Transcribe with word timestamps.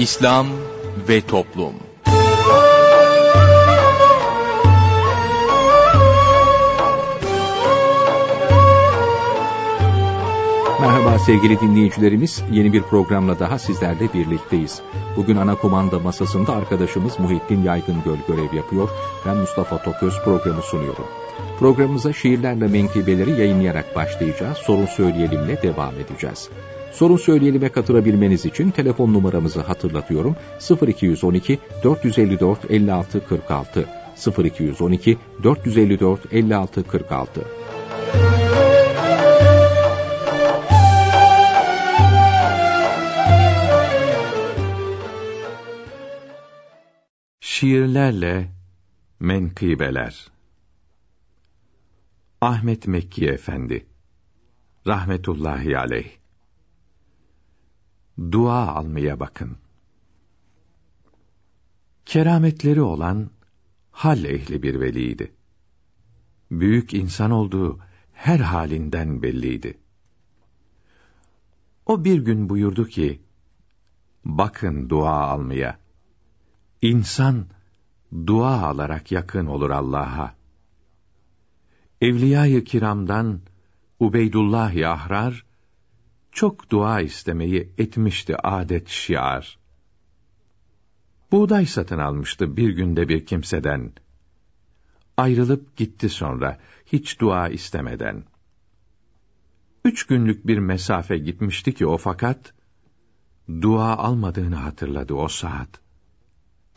İslam 0.00 0.46
ve 1.08 1.20
Toplum 1.20 1.74
Merhaba 10.80 11.18
sevgili 11.18 11.60
dinleyicilerimiz, 11.60 12.42
yeni 12.52 12.72
bir 12.72 12.82
programla 12.82 13.38
daha 13.38 13.58
sizlerle 13.58 14.12
birlikteyiz. 14.14 14.80
Bugün 15.16 15.36
ana 15.36 15.54
komanda 15.54 15.98
masasında 15.98 16.52
arkadaşımız 16.52 17.18
Muhittin 17.18 17.62
Yaygıngöl 17.62 18.18
görev 18.28 18.54
yapıyor. 18.56 18.88
Ben 19.26 19.36
Mustafa 19.36 19.82
Toköz 19.82 20.14
programı 20.24 20.62
sunuyorum. 20.62 21.06
Programımıza 21.58 22.12
şiirlerle 22.12 22.66
menkıbeleri 22.66 23.30
yayınlayarak 23.30 23.96
başlayacağız. 23.96 24.58
Sorun 24.58 24.86
söyleyelimle 24.86 25.62
devam 25.62 25.94
edeceğiz. 25.94 26.50
Sorun 26.92 27.16
söyleyelime 27.16 27.68
katılabilmeniz 27.68 28.46
için 28.46 28.70
telefon 28.70 29.12
numaramızı 29.12 29.60
hatırlatıyorum. 29.60 30.36
0212 30.88 31.58
454 31.84 32.70
56 32.70 33.26
46 33.26 33.88
0212 34.44 35.18
454 35.42 36.32
56 36.32 36.84
46 36.84 37.44
Şiirlerle 47.40 48.50
Menkıbeler. 49.20 50.30
Ahmet 52.40 52.86
Mekki 52.86 53.26
Efendi 53.26 53.86
Rahmetullahi 54.86 55.78
Aleyh 55.78 56.19
Dua 58.20 58.66
almaya 58.66 59.20
bakın. 59.20 59.56
Kerametleri 62.06 62.82
olan 62.82 63.30
hal 63.90 64.24
ehli 64.24 64.62
bir 64.62 64.80
veliydi. 64.80 65.32
Büyük 66.50 66.94
insan 66.94 67.30
olduğu 67.30 67.78
her 68.12 68.38
halinden 68.38 69.22
belliydi. 69.22 69.78
O 71.86 72.04
bir 72.04 72.18
gün 72.18 72.48
buyurdu 72.48 72.86
ki, 72.86 73.20
bakın 74.24 74.88
dua 74.90 75.28
almaya. 75.28 75.78
İnsan, 76.82 77.46
dua 78.26 78.62
alarak 78.62 79.12
yakın 79.12 79.46
olur 79.46 79.70
Allah'a. 79.70 80.34
Evliya-i 82.00 82.64
kiramdan 82.64 83.40
Ubeydullah 84.00 84.90
Ahrar, 84.90 85.44
çok 86.32 86.70
dua 86.70 87.00
istemeyi 87.00 87.72
etmişti 87.78 88.36
adet 88.36 88.88
şiar. 88.88 89.58
Buğday 91.32 91.66
satın 91.66 91.98
almıştı 91.98 92.56
bir 92.56 92.70
günde 92.70 93.08
bir 93.08 93.26
kimseden. 93.26 93.92
Ayrılıp 95.16 95.76
gitti 95.76 96.08
sonra, 96.08 96.58
hiç 96.86 97.20
dua 97.20 97.48
istemeden. 97.48 98.24
Üç 99.84 100.06
günlük 100.06 100.46
bir 100.46 100.58
mesafe 100.58 101.18
gitmişti 101.18 101.74
ki 101.74 101.86
o 101.86 101.96
fakat, 101.96 102.54
dua 103.62 103.96
almadığını 103.96 104.56
hatırladı 104.56 105.14
o 105.14 105.28
saat. 105.28 105.80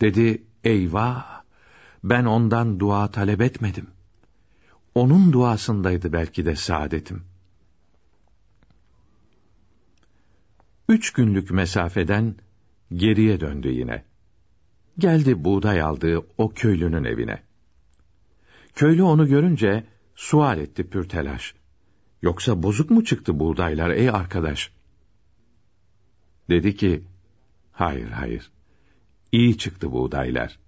Dedi, 0.02 0.44
eyvah, 0.64 1.44
ben 2.04 2.26
ondan 2.26 2.80
dua 2.80 3.12
talep 3.12 3.42
etmedim. 3.42 3.88
Onun 4.96 5.34
duasındaydı 5.34 6.14
belki 6.14 6.46
de 6.46 6.56
saadetim.'' 6.56 7.33
Üç 10.94 11.12
günlük 11.12 11.52
mesafeden 11.52 12.36
geriye 12.94 13.40
döndü 13.40 13.70
yine. 13.70 14.04
Geldi 14.98 15.44
buğday 15.44 15.82
aldığı 15.82 16.20
o 16.38 16.54
köylünün 16.54 17.04
evine. 17.04 17.44
Köylü 18.76 19.04
onu 19.04 19.28
görünce 19.28 19.88
sual 20.16 20.60
etti 20.60 20.90
pür 20.90 21.10
telaş. 21.10 21.56
Yoksa 22.22 22.64
bozuk 22.64 22.90
mu 22.90 23.04
çıktı 23.04 23.40
buğdaylar 23.40 23.90
ey 23.90 24.10
arkadaş? 24.10 24.72
Dedi 26.50 26.76
ki, 26.76 27.04
hayır 27.72 28.10
hayır, 28.10 28.52
iyi 29.32 29.58
çıktı 29.58 29.92
buğdaylar. 29.92 30.60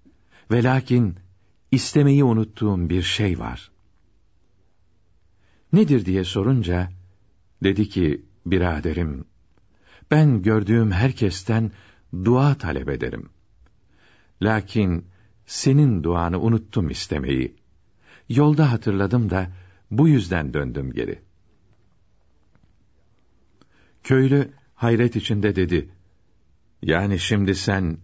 Ve 0.50 0.62
lakin 0.62 1.14
istemeyi 1.70 2.24
unuttuğum 2.24 2.88
bir 2.88 3.02
şey 3.02 3.38
var. 3.38 3.70
Nedir 5.72 6.04
diye 6.04 6.24
sorunca, 6.24 6.92
dedi 7.62 7.88
ki, 7.88 8.22
biraderim, 8.46 9.24
ben 10.10 10.42
gördüğüm 10.42 10.92
herkesten 10.92 11.72
dua 12.24 12.54
talep 12.54 12.88
ederim. 12.88 13.28
Lakin 14.42 15.06
senin 15.46 16.02
duanı 16.02 16.40
unuttum 16.40 16.90
istemeyi. 16.90 17.56
Yolda 18.28 18.72
hatırladım 18.72 19.30
da 19.30 19.50
bu 19.90 20.08
yüzden 20.08 20.54
döndüm 20.54 20.92
geri. 20.92 21.18
Köylü 24.02 24.52
hayret 24.74 25.16
içinde 25.16 25.56
dedi. 25.56 25.90
Yani 26.82 27.18
şimdi 27.18 27.54
sen 27.54 27.98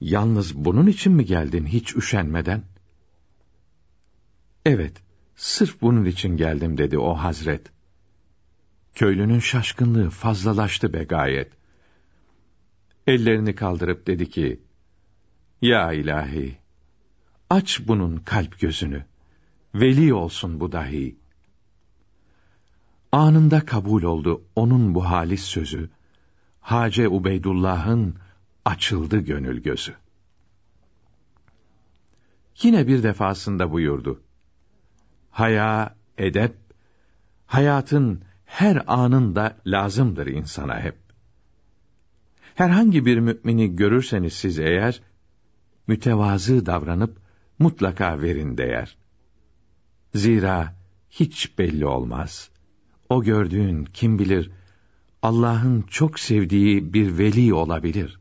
yalnız 0.00 0.54
bunun 0.54 0.86
için 0.86 1.12
mi 1.12 1.24
geldin 1.24 1.66
hiç 1.66 1.96
üşenmeden? 1.96 2.62
Evet, 4.64 5.02
sırf 5.36 5.80
bunun 5.80 6.04
için 6.04 6.36
geldim 6.36 6.78
dedi 6.78 6.98
o 6.98 7.14
hazret. 7.14 7.66
Köylünün 8.94 9.38
şaşkınlığı 9.38 10.10
fazlalaştı 10.10 10.92
be 10.92 11.04
gayet. 11.04 11.52
Ellerini 13.06 13.54
kaldırıp 13.54 14.06
dedi 14.06 14.30
ki, 14.30 14.60
Ya 15.62 15.92
ilahi, 15.92 16.58
aç 17.50 17.80
bunun 17.88 18.16
kalp 18.16 18.60
gözünü, 18.60 19.04
veli 19.74 20.14
olsun 20.14 20.60
bu 20.60 20.72
dahi. 20.72 21.16
Anında 23.12 23.64
kabul 23.64 24.02
oldu 24.02 24.42
onun 24.56 24.94
bu 24.94 25.04
halis 25.04 25.44
sözü, 25.44 25.90
Hace 26.60 27.08
Ubeydullah'ın 27.08 28.16
açıldı 28.64 29.18
gönül 29.18 29.62
gözü. 29.62 29.94
Yine 32.62 32.86
bir 32.86 33.02
defasında 33.02 33.72
buyurdu. 33.72 34.20
Haya, 35.30 35.96
edep, 36.18 36.56
hayatın 37.46 38.22
her 38.50 38.82
anında 38.86 39.56
lazımdır 39.66 40.26
insana 40.26 40.80
hep. 40.80 40.96
Herhangi 42.54 43.06
bir 43.06 43.18
mümini 43.18 43.76
görürseniz 43.76 44.32
siz 44.32 44.58
eğer, 44.58 45.02
mütevazı 45.86 46.66
davranıp 46.66 47.18
mutlaka 47.58 48.22
verin 48.22 48.58
değer. 48.58 48.96
Zira 50.14 50.74
hiç 51.10 51.58
belli 51.58 51.86
olmaz. 51.86 52.50
O 53.08 53.22
gördüğün 53.22 53.84
kim 53.84 54.18
bilir, 54.18 54.50
Allah'ın 55.22 55.82
çok 55.82 56.20
sevdiği 56.20 56.92
bir 56.92 57.18
veli 57.18 57.54
olabilir. 57.54 58.20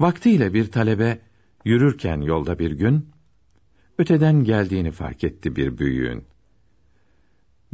Vaktiyle 0.00 0.54
bir 0.54 0.70
talebe, 0.70 1.20
yürürken 1.64 2.20
yolda 2.20 2.58
bir 2.58 2.70
gün, 2.70 3.08
öteden 3.98 4.44
geldiğini 4.44 4.90
fark 4.90 5.24
etti 5.24 5.56
bir 5.56 5.78
büyüğün 5.78 6.24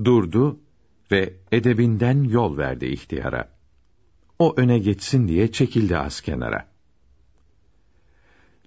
durdu 0.04 0.60
ve 1.10 1.36
edebinden 1.52 2.24
yol 2.24 2.56
verdi 2.56 2.86
ihtiyara. 2.86 3.54
O 4.38 4.54
öne 4.56 4.78
geçsin 4.78 5.28
diye 5.28 5.52
çekildi 5.52 5.98
az 5.98 6.20
kenara. 6.20 6.68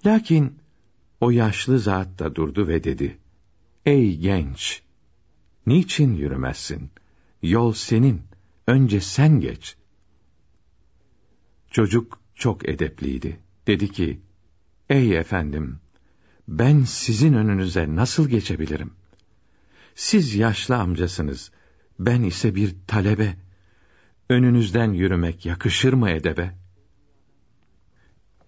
Lakin 0.05 0.59
o 1.21 1.31
yaşlı 1.31 1.79
zat 1.79 2.19
da 2.19 2.35
durdu 2.35 2.67
ve 2.67 2.83
dedi, 2.83 3.17
Ey 3.85 4.17
genç! 4.17 4.81
Niçin 5.65 6.13
yürümezsin? 6.13 6.91
Yol 7.41 7.73
senin, 7.73 8.21
önce 8.67 9.01
sen 9.01 9.39
geç. 9.39 9.75
Çocuk 11.71 12.19
çok 12.35 12.69
edepliydi. 12.69 13.39
Dedi 13.67 13.91
ki, 13.91 14.21
Ey 14.89 15.17
efendim, 15.17 15.79
ben 16.47 16.83
sizin 16.83 17.33
önünüze 17.33 17.95
nasıl 17.95 18.29
geçebilirim? 18.29 18.91
Siz 19.97 20.35
yaşlı 20.35 20.75
amcasınız, 20.75 21.51
ben 21.99 22.23
ise 22.23 22.55
bir 22.55 22.75
talebe. 22.87 23.35
Önünüzden 24.29 24.93
yürümek 24.93 25.45
yakışır 25.45 25.93
mı 25.93 26.09
edebe? 26.09 26.55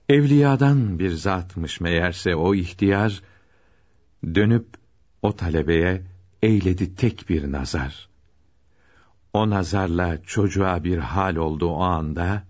Evliyadan 0.09 0.99
bir 0.99 1.11
zatmış 1.11 1.81
meğerse 1.81 2.35
o 2.35 2.55
ihtiyar, 2.55 3.21
dönüp 4.23 4.67
o 5.21 5.35
talebeye 5.35 6.03
eyledi 6.41 6.95
tek 6.95 7.29
bir 7.29 7.51
nazar. 7.51 8.09
O 9.33 9.49
nazarla 9.49 10.23
çocuğa 10.23 10.83
bir 10.83 10.97
hal 10.97 11.35
oldu 11.35 11.67
o 11.67 11.81
anda, 11.81 12.43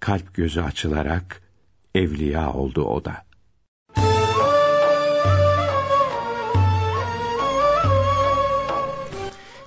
kalp 0.00 0.34
gözü 0.34 0.60
açılarak 0.60 1.42
evliya 1.94 2.52
oldu 2.52 2.84
o 2.84 3.04
da.'' 3.04 3.31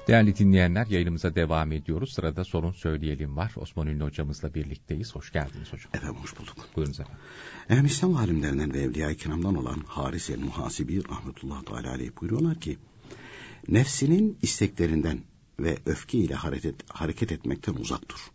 Değerli 0.08 0.38
dinleyenler 0.38 0.88
yayınımıza 0.88 1.36
devam 1.36 1.72
ediyoruz. 1.72 2.14
Sırada 2.14 2.44
sorun 2.44 2.72
söyleyelim 2.72 3.38
var. 3.38 3.54
Osman 3.56 3.88
Ünlü 3.88 4.04
hocamızla 4.04 4.54
birlikteyiz. 4.54 5.16
Hoş 5.16 5.32
geldiniz 5.32 5.74
hocam. 5.74 5.90
Efendim 5.94 6.16
hoş 6.22 6.40
bulduk. 6.40 6.56
Buyurunuz 6.76 7.00
efendim. 7.00 7.22
Efendim 7.66 7.86
İslam 7.86 8.16
alimlerinden 8.16 8.74
ve 8.74 8.80
Evliya-i 8.80 9.18
Kiram'dan 9.18 9.56
olan 9.56 9.80
Haris 9.88 10.30
el-Muhasibi 10.30 11.10
rahmetullah 11.10 11.64
teala 11.64 11.92
aleyh 11.92 12.12
buyuruyorlar 12.22 12.60
ki 12.60 12.78
nefsinin 13.68 14.38
isteklerinden 14.42 15.20
ve 15.60 15.78
öfke 15.86 16.18
ile 16.18 16.36
hareket, 16.36 16.76
hareket 16.90 17.32
etmekten 17.32 17.74
uzak 17.74 18.10
dur. 18.10 18.32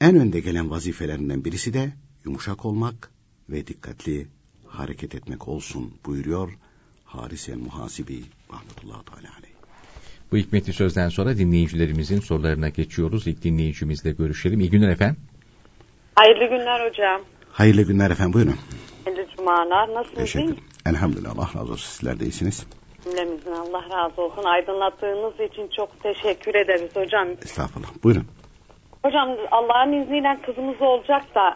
En 0.00 0.16
önde 0.16 0.40
gelen 0.40 0.70
vazifelerinden 0.70 1.44
birisi 1.44 1.74
de 1.74 1.92
yumuşak 2.24 2.64
olmak 2.64 3.10
ve 3.48 3.66
dikkatli 3.66 4.28
hareket 4.66 5.14
etmek 5.14 5.48
olsun 5.48 5.94
buyuruyor 6.06 6.58
Haris 7.04 7.48
el-Muhasibi 7.48 8.22
rahmetullah 8.52 9.02
teala 9.02 9.36
aleyh. 9.38 9.47
Bu 10.32 10.36
hikmetli 10.36 10.72
sözden 10.72 11.08
sonra 11.08 11.36
dinleyicilerimizin 11.36 12.20
sorularına 12.20 12.68
geçiyoruz. 12.68 13.26
İlk 13.26 13.44
dinleyicimizle 13.44 14.12
görüşelim. 14.12 14.60
İyi 14.60 14.70
günler 14.70 14.88
efendim. 14.88 15.16
Hayırlı 16.14 16.44
günler 16.44 16.88
hocam. 16.88 17.20
Hayırlı 17.52 17.82
günler 17.82 18.10
efendim 18.10 18.32
buyurun. 18.32 18.54
Hayırlı 19.04 19.26
cumalar. 19.36 19.94
Nasılsınız? 19.94 20.32
Teşekkür. 20.32 20.56
Elhamdülillah 20.86 21.38
Allah 21.38 21.48
razı 21.60 21.72
olsun 21.72 21.90
sizler 21.90 22.20
de 22.20 22.24
iyisiniz. 22.24 22.66
Cümlemizin 23.04 23.52
Allah 23.52 23.82
razı 23.90 24.22
olsun. 24.22 24.44
Aydınlattığınız 24.44 25.34
için 25.50 25.68
çok 25.76 26.02
teşekkür 26.02 26.54
ederiz 26.54 26.96
hocam. 26.96 27.28
Estağfurullah 27.28 27.88
buyurun. 28.04 28.26
Hocam 29.04 29.28
Allah'ın 29.50 30.02
izniyle 30.02 30.38
kızımız 30.46 30.82
olacak 30.82 31.34
da 31.34 31.54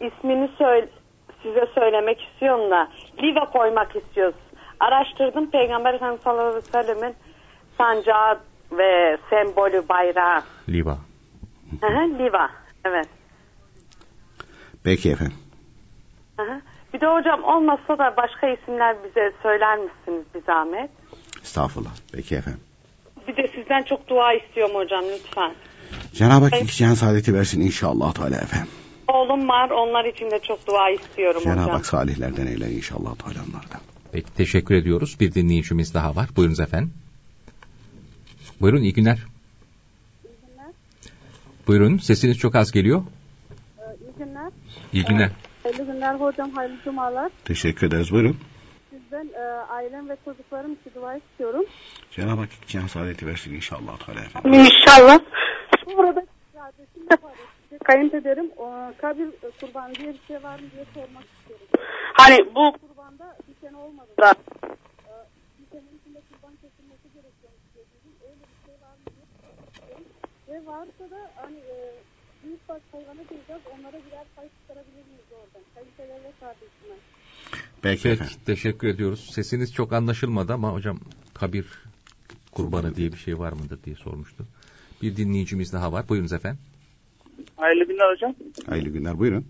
ismini 0.00 0.50
söyle, 0.58 0.88
size 1.42 1.66
söylemek 1.74 2.20
istiyorum 2.22 2.70
da 2.70 2.88
Liva 3.22 3.44
koymak 3.50 3.96
istiyoruz. 3.96 4.40
Araştırdım 4.80 5.50
Peygamber 5.50 5.94
Efendimiz 5.94 6.22
sallallahu 6.22 6.46
aleyhi 6.46 6.66
ve 6.66 6.82
sellemin 6.82 7.14
sancağı 7.78 8.40
ve 8.72 9.18
sembolü 9.30 9.88
bayrağı. 9.88 10.42
Liva. 10.68 10.98
Hı 11.80 11.86
hı, 11.86 12.18
Liva. 12.18 12.50
Evet. 12.84 13.08
Peki 14.84 15.10
efendim. 15.10 15.36
Hı 16.36 16.42
hı. 16.42 16.60
Bir 16.94 17.00
de 17.00 17.06
hocam 17.06 17.44
olmazsa 17.44 17.98
da 17.98 18.14
başka 18.16 18.48
isimler 18.48 18.96
bize 19.04 19.32
söyler 19.42 19.78
misiniz 19.78 20.24
bir 20.34 20.42
zahmet? 20.42 20.90
Estağfurullah. 21.42 21.90
Peki 22.12 22.34
efendim. 22.36 22.60
Bir 23.28 23.36
de 23.36 23.48
sizden 23.54 23.82
çok 23.82 24.08
dua 24.08 24.32
istiyorum 24.32 24.74
hocam 24.74 25.04
lütfen. 25.14 25.52
Cenab-ı 26.12 26.44
Hak 26.44 26.52
Evet. 26.52 26.64
iki 26.64 26.76
cihan 26.76 26.94
saadeti 26.94 27.34
versin 27.34 27.60
inşallah 27.60 28.14
Teala 28.14 28.36
efendim. 28.36 28.70
Oğlum 29.08 29.48
var 29.48 29.70
onlar 29.70 30.04
için 30.04 30.30
de 30.30 30.38
çok 30.38 30.66
dua 30.66 30.90
istiyorum 30.90 31.40
Cenab-ı 31.44 31.60
hocam. 31.60 31.76
Hak 31.76 31.86
salihlerden 31.86 32.46
eyle 32.46 32.70
inşallah 32.70 33.14
Teala 33.16 33.38
onlardan. 33.48 33.80
Peki 34.12 34.34
teşekkür 34.34 34.74
ediyoruz. 34.74 35.16
Bir 35.20 35.34
dinleyicimiz 35.34 35.94
daha 35.94 36.16
var. 36.16 36.28
Buyurunuz 36.36 36.60
efendim. 36.60 36.94
Buyurun 38.62 38.82
iyi 38.82 38.92
günler. 38.92 39.18
Buyurun 41.66 41.98
sesiniz 41.98 42.38
çok 42.38 42.54
az 42.54 42.72
geliyor. 42.72 43.02
İyi 44.00 44.12
günler. 44.18 44.52
İyi 44.92 45.04
günler. 45.04 45.30
Hayırlı 45.62 45.84
günler 45.92 46.14
hocam, 46.14 46.50
hayırlı 46.50 46.76
cumalar. 46.84 47.32
Teşekkür 47.44 47.86
ederiz 47.86 48.12
buyurun. 48.12 48.36
Sizden 48.90 49.28
e, 49.34 49.40
ailem 49.70 50.08
ve 50.08 50.16
çocuklarım 50.24 50.72
için 50.72 50.90
dua 50.94 51.16
istiyorum. 51.16 51.64
Cenab-ı 52.10 52.40
Hak 52.40 52.52
iki 52.52 52.66
cihan 52.66 52.86
saadeti 52.86 53.26
versin 53.26 53.54
inşallah 53.54 53.98
Teala 54.06 54.20
efendim. 54.20 54.52
İnşallah. 54.52 55.18
Burada 55.96 56.26
kardeşim 56.54 57.10
de 57.10 57.16
paylaştı. 57.16 57.78
Kayınpederim 57.84 58.50
o, 58.56 58.92
kabir 59.00 59.26
e, 59.26 59.50
kurbanı 59.60 59.94
diye 59.94 60.08
bir 60.12 60.20
şey 60.28 60.42
var 60.42 60.54
mı 60.58 60.66
diye 60.74 60.84
sormak 60.94 61.24
istiyorum. 61.40 61.66
Hani 62.14 62.36
bu 62.54 62.72
Kurbanda 62.88 63.36
bir 63.48 63.66
sene 63.68 63.76
olmadı. 63.76 64.08
da 64.22 64.30
E, 64.30 65.12
bir 65.58 65.66
sene 65.70 65.82
içinde 66.00 66.20
kurban 66.32 66.52
kesilmesi 66.62 67.06
gerekiyormuş 67.14 67.64
diye 67.74 67.84
duydum. 67.92 68.12
Öyle 68.28 68.40
bir 68.50 68.66
şey 68.66 68.74
var 68.84 68.94
mı 68.98 69.06
diye 69.14 69.26
soruyorum. 69.36 70.04
Ve 70.52 70.66
varsa 70.66 71.10
da 71.10 71.30
hani 71.36 71.56
e, 71.56 71.76
büyük 72.44 72.68
baş 72.68 72.82
hayvana 72.92 73.22
gireceğiz. 73.22 73.62
Onlara 73.78 73.92
birer 73.92 74.24
pay 74.36 74.48
çıkarabilir 74.60 75.04
miyiz 75.06 75.28
oradan? 75.32 75.62
Kayınpeder 75.74 76.24
ve 76.24 76.32
kardeşime. 76.40 76.94
Peki 77.82 78.02
Peki 78.02 78.08
efendim. 78.08 78.34
teşekkür 78.46 78.88
ediyoruz. 78.88 79.30
Sesiniz 79.34 79.74
çok 79.74 79.92
anlaşılmadı 79.92 80.52
ama 80.52 80.72
hocam 80.72 80.98
kabir 81.34 81.66
kurbanı 82.52 82.94
diye 82.94 83.12
bir 83.12 83.16
şey 83.16 83.38
var 83.38 83.52
mıdır 83.52 83.82
diye 83.84 83.96
sormuştu. 83.96 84.44
Bir 85.02 85.16
dinleyicimiz 85.16 85.72
daha 85.72 85.92
var. 85.92 86.08
Buyurunuz 86.08 86.32
efendim. 86.32 86.60
Hayırlı 87.56 87.84
günler 87.84 88.12
hocam. 88.12 88.34
Hayırlı 88.66 88.88
günler 88.88 89.18
buyurun. 89.18 89.44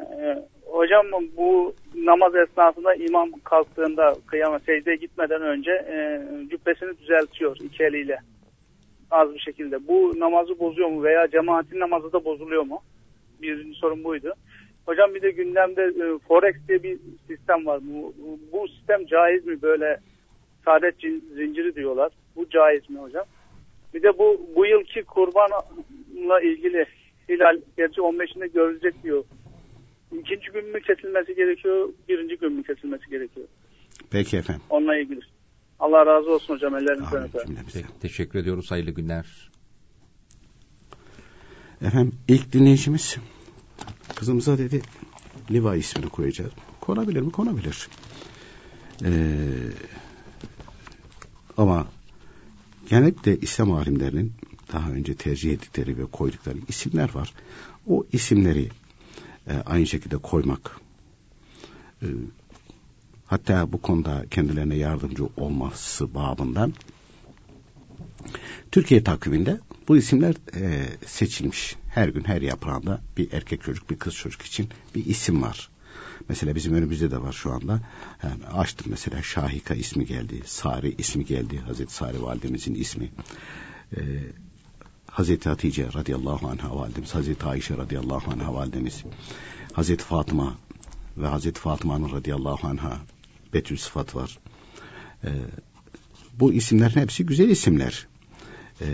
Ee, 0.00 0.48
hocam 0.66 1.06
bu 1.36 1.74
namaz 1.94 2.32
esnasında 2.34 2.94
imam 2.94 3.30
kalktığında 3.44 4.14
kıyama 4.26 4.58
secdeye 4.58 4.96
gitmeden 4.96 5.42
önce 5.42 5.70
e, 5.70 5.96
cübbesini 6.50 6.98
düzeltiyor 6.98 7.56
iki 7.60 7.84
eliyle. 7.84 8.18
Az 9.14 9.34
bir 9.34 9.38
şekilde. 9.38 9.88
Bu 9.88 10.12
namazı 10.18 10.58
bozuyor 10.58 10.88
mu 10.88 11.02
veya 11.02 11.28
cemaatin 11.30 11.80
namazı 11.80 12.12
da 12.12 12.24
bozuluyor 12.24 12.62
mu? 12.62 12.82
Birinci 13.42 13.78
sorun 13.78 14.04
buydu. 14.04 14.32
Hocam 14.86 15.14
bir 15.14 15.22
de 15.22 15.30
gündemde 15.30 15.82
e, 15.82 16.18
Forex 16.28 16.54
diye 16.68 16.82
bir 16.82 16.98
sistem 17.28 17.66
var. 17.66 17.80
Bu, 17.82 18.14
bu- 18.52 18.68
sistem 18.68 19.06
caiz 19.06 19.46
mi 19.46 19.62
böyle 19.62 20.00
saadet 20.64 20.94
zinciri 21.36 21.74
diyorlar. 21.74 22.12
Bu 22.36 22.48
caiz 22.50 22.90
mi 22.90 22.98
hocam? 22.98 23.24
Bir 23.94 24.02
de 24.02 24.18
bu 24.18 24.46
bu 24.56 24.66
yılki 24.66 25.02
kurbanla 25.02 26.40
ilgili 26.42 26.86
hilal 27.28 27.60
gerçi 27.76 28.00
15'inde 28.00 28.52
görülecek 28.52 29.02
diyor. 29.02 29.24
İkinci 30.18 30.50
gün 30.52 30.66
mü 30.68 30.80
kesilmesi 30.80 31.34
gerekiyor, 31.34 31.88
birinci 32.08 32.36
gün 32.36 32.52
mü 32.52 32.62
kesilmesi 32.62 33.10
gerekiyor? 33.10 33.46
Peki 34.10 34.36
efendim. 34.36 34.62
Onunla 34.70 34.96
ilgili. 34.96 35.20
Allah 35.80 36.06
razı 36.06 36.30
olsun 36.30 36.54
hocam 36.54 36.76
ellerinizden 36.76 37.30
teşekkür 38.00 38.38
ediyoruz. 38.38 38.70
Hayırlı 38.70 38.90
günler. 38.90 39.50
Efendim 41.82 42.12
ilk 42.28 42.52
dinleyicimiz 42.52 43.16
kızımıza 44.16 44.58
dedi 44.58 44.82
Liva 45.50 45.76
ismini 45.76 46.08
koyacağız. 46.08 46.52
Konabilir 46.80 47.20
mi? 47.20 47.32
Konabilir. 47.32 47.88
Ee, 49.04 49.10
ama 51.56 51.86
genellikle 52.88 53.36
İslam 53.36 53.72
alimlerinin 53.72 54.32
daha 54.72 54.90
önce 54.90 55.14
tercih 55.14 55.52
ettikleri 55.52 55.98
ve 55.98 56.06
koydukları 56.06 56.58
isimler 56.68 57.14
var. 57.14 57.34
O 57.86 58.06
isimleri 58.12 58.68
e, 59.46 59.52
aynı 59.66 59.86
şekilde 59.86 60.16
koymak 60.16 60.80
e, 62.02 62.06
hatta 63.34 63.72
bu 63.72 63.82
konuda 63.82 64.24
kendilerine 64.30 64.76
yardımcı 64.76 65.24
olması 65.36 66.14
babından 66.14 66.72
Türkiye 68.72 69.04
takviminde 69.04 69.60
bu 69.88 69.96
isimler 69.96 70.34
e, 70.54 70.84
seçilmiş. 71.06 71.76
Her 71.88 72.08
gün 72.08 72.24
her 72.24 72.42
yaprağında 72.42 73.00
bir 73.16 73.32
erkek 73.32 73.62
çocuk 73.62 73.90
bir 73.90 73.98
kız 73.98 74.14
çocuk 74.14 74.42
için 74.42 74.68
bir 74.94 75.06
isim 75.06 75.42
var. 75.42 75.70
Mesela 76.28 76.54
bizim 76.54 76.74
önümüzde 76.74 77.10
de 77.10 77.22
var 77.22 77.32
şu 77.32 77.52
anda. 77.52 77.80
Yani 78.22 78.46
açtım 78.46 78.86
mesela 78.90 79.22
Şahika 79.22 79.74
ismi 79.74 80.06
geldi. 80.06 80.42
Sari 80.44 80.94
ismi 80.98 81.24
geldi. 81.24 81.58
Hazreti 81.58 81.94
Sari 81.94 82.22
validemizin 82.22 82.74
ismi. 82.74 83.10
E, 83.96 84.00
Hazreti 85.06 85.48
Hatice 85.48 85.88
radıyallahu 85.94 86.48
anha 86.48 86.76
validemiz. 86.76 87.14
Hazreti 87.14 87.44
Ayşe 87.44 87.76
radıyallahu 87.76 88.32
anha 88.32 88.54
validemiz. 88.54 89.04
Hazreti 89.72 90.04
Fatıma 90.04 90.54
ve 91.16 91.26
Hazreti 91.26 91.60
Fatıma'nın 91.60 92.12
radıyallahu 92.12 92.66
anha 92.66 92.98
Betül 93.54 93.76
sıfat 93.76 94.14
var. 94.14 94.38
E, 95.24 95.30
bu 96.40 96.52
isimlerin 96.52 97.00
hepsi 97.00 97.26
güzel 97.26 97.48
isimler. 97.48 98.06
Ee, 98.80 98.86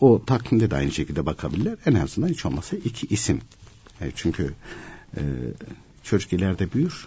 o 0.00 0.24
takvimde 0.24 0.70
de 0.70 0.76
aynı 0.76 0.92
şekilde 0.92 1.26
bakabilirler. 1.26 1.78
En 1.86 1.94
azından 1.94 2.28
hiç 2.28 2.46
olmazsa 2.46 2.76
iki 2.76 3.06
isim. 3.06 3.40
E, 4.00 4.10
çünkü 4.14 4.54
e, 5.16 5.22
çocuk 6.02 6.32
ileride 6.32 6.72
büyür. 6.72 7.06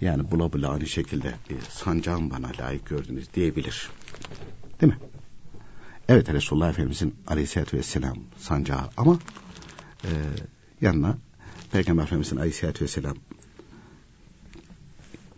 Yani 0.00 0.30
bula 0.30 0.52
bula 0.52 0.68
aynı 0.68 0.86
şekilde 0.86 1.28
e, 1.28 1.54
sancağım 1.70 2.30
bana 2.30 2.50
layık 2.60 2.86
gördünüz 2.86 3.34
diyebilir. 3.34 3.90
Değil 4.80 4.92
mi? 4.92 4.98
Evet 6.08 6.28
Resulullah 6.28 6.70
Efendimizin 6.70 7.14
aleyhissalatü 7.26 7.76
vesselam 7.76 8.18
sancağı 8.38 8.90
ama 8.96 9.18
e, 10.04 10.10
yanına 10.80 11.18
Peygamber 11.72 12.02
Efendimizin 12.02 12.36
aleyhissalatü 12.36 12.84
vesselam 12.84 13.16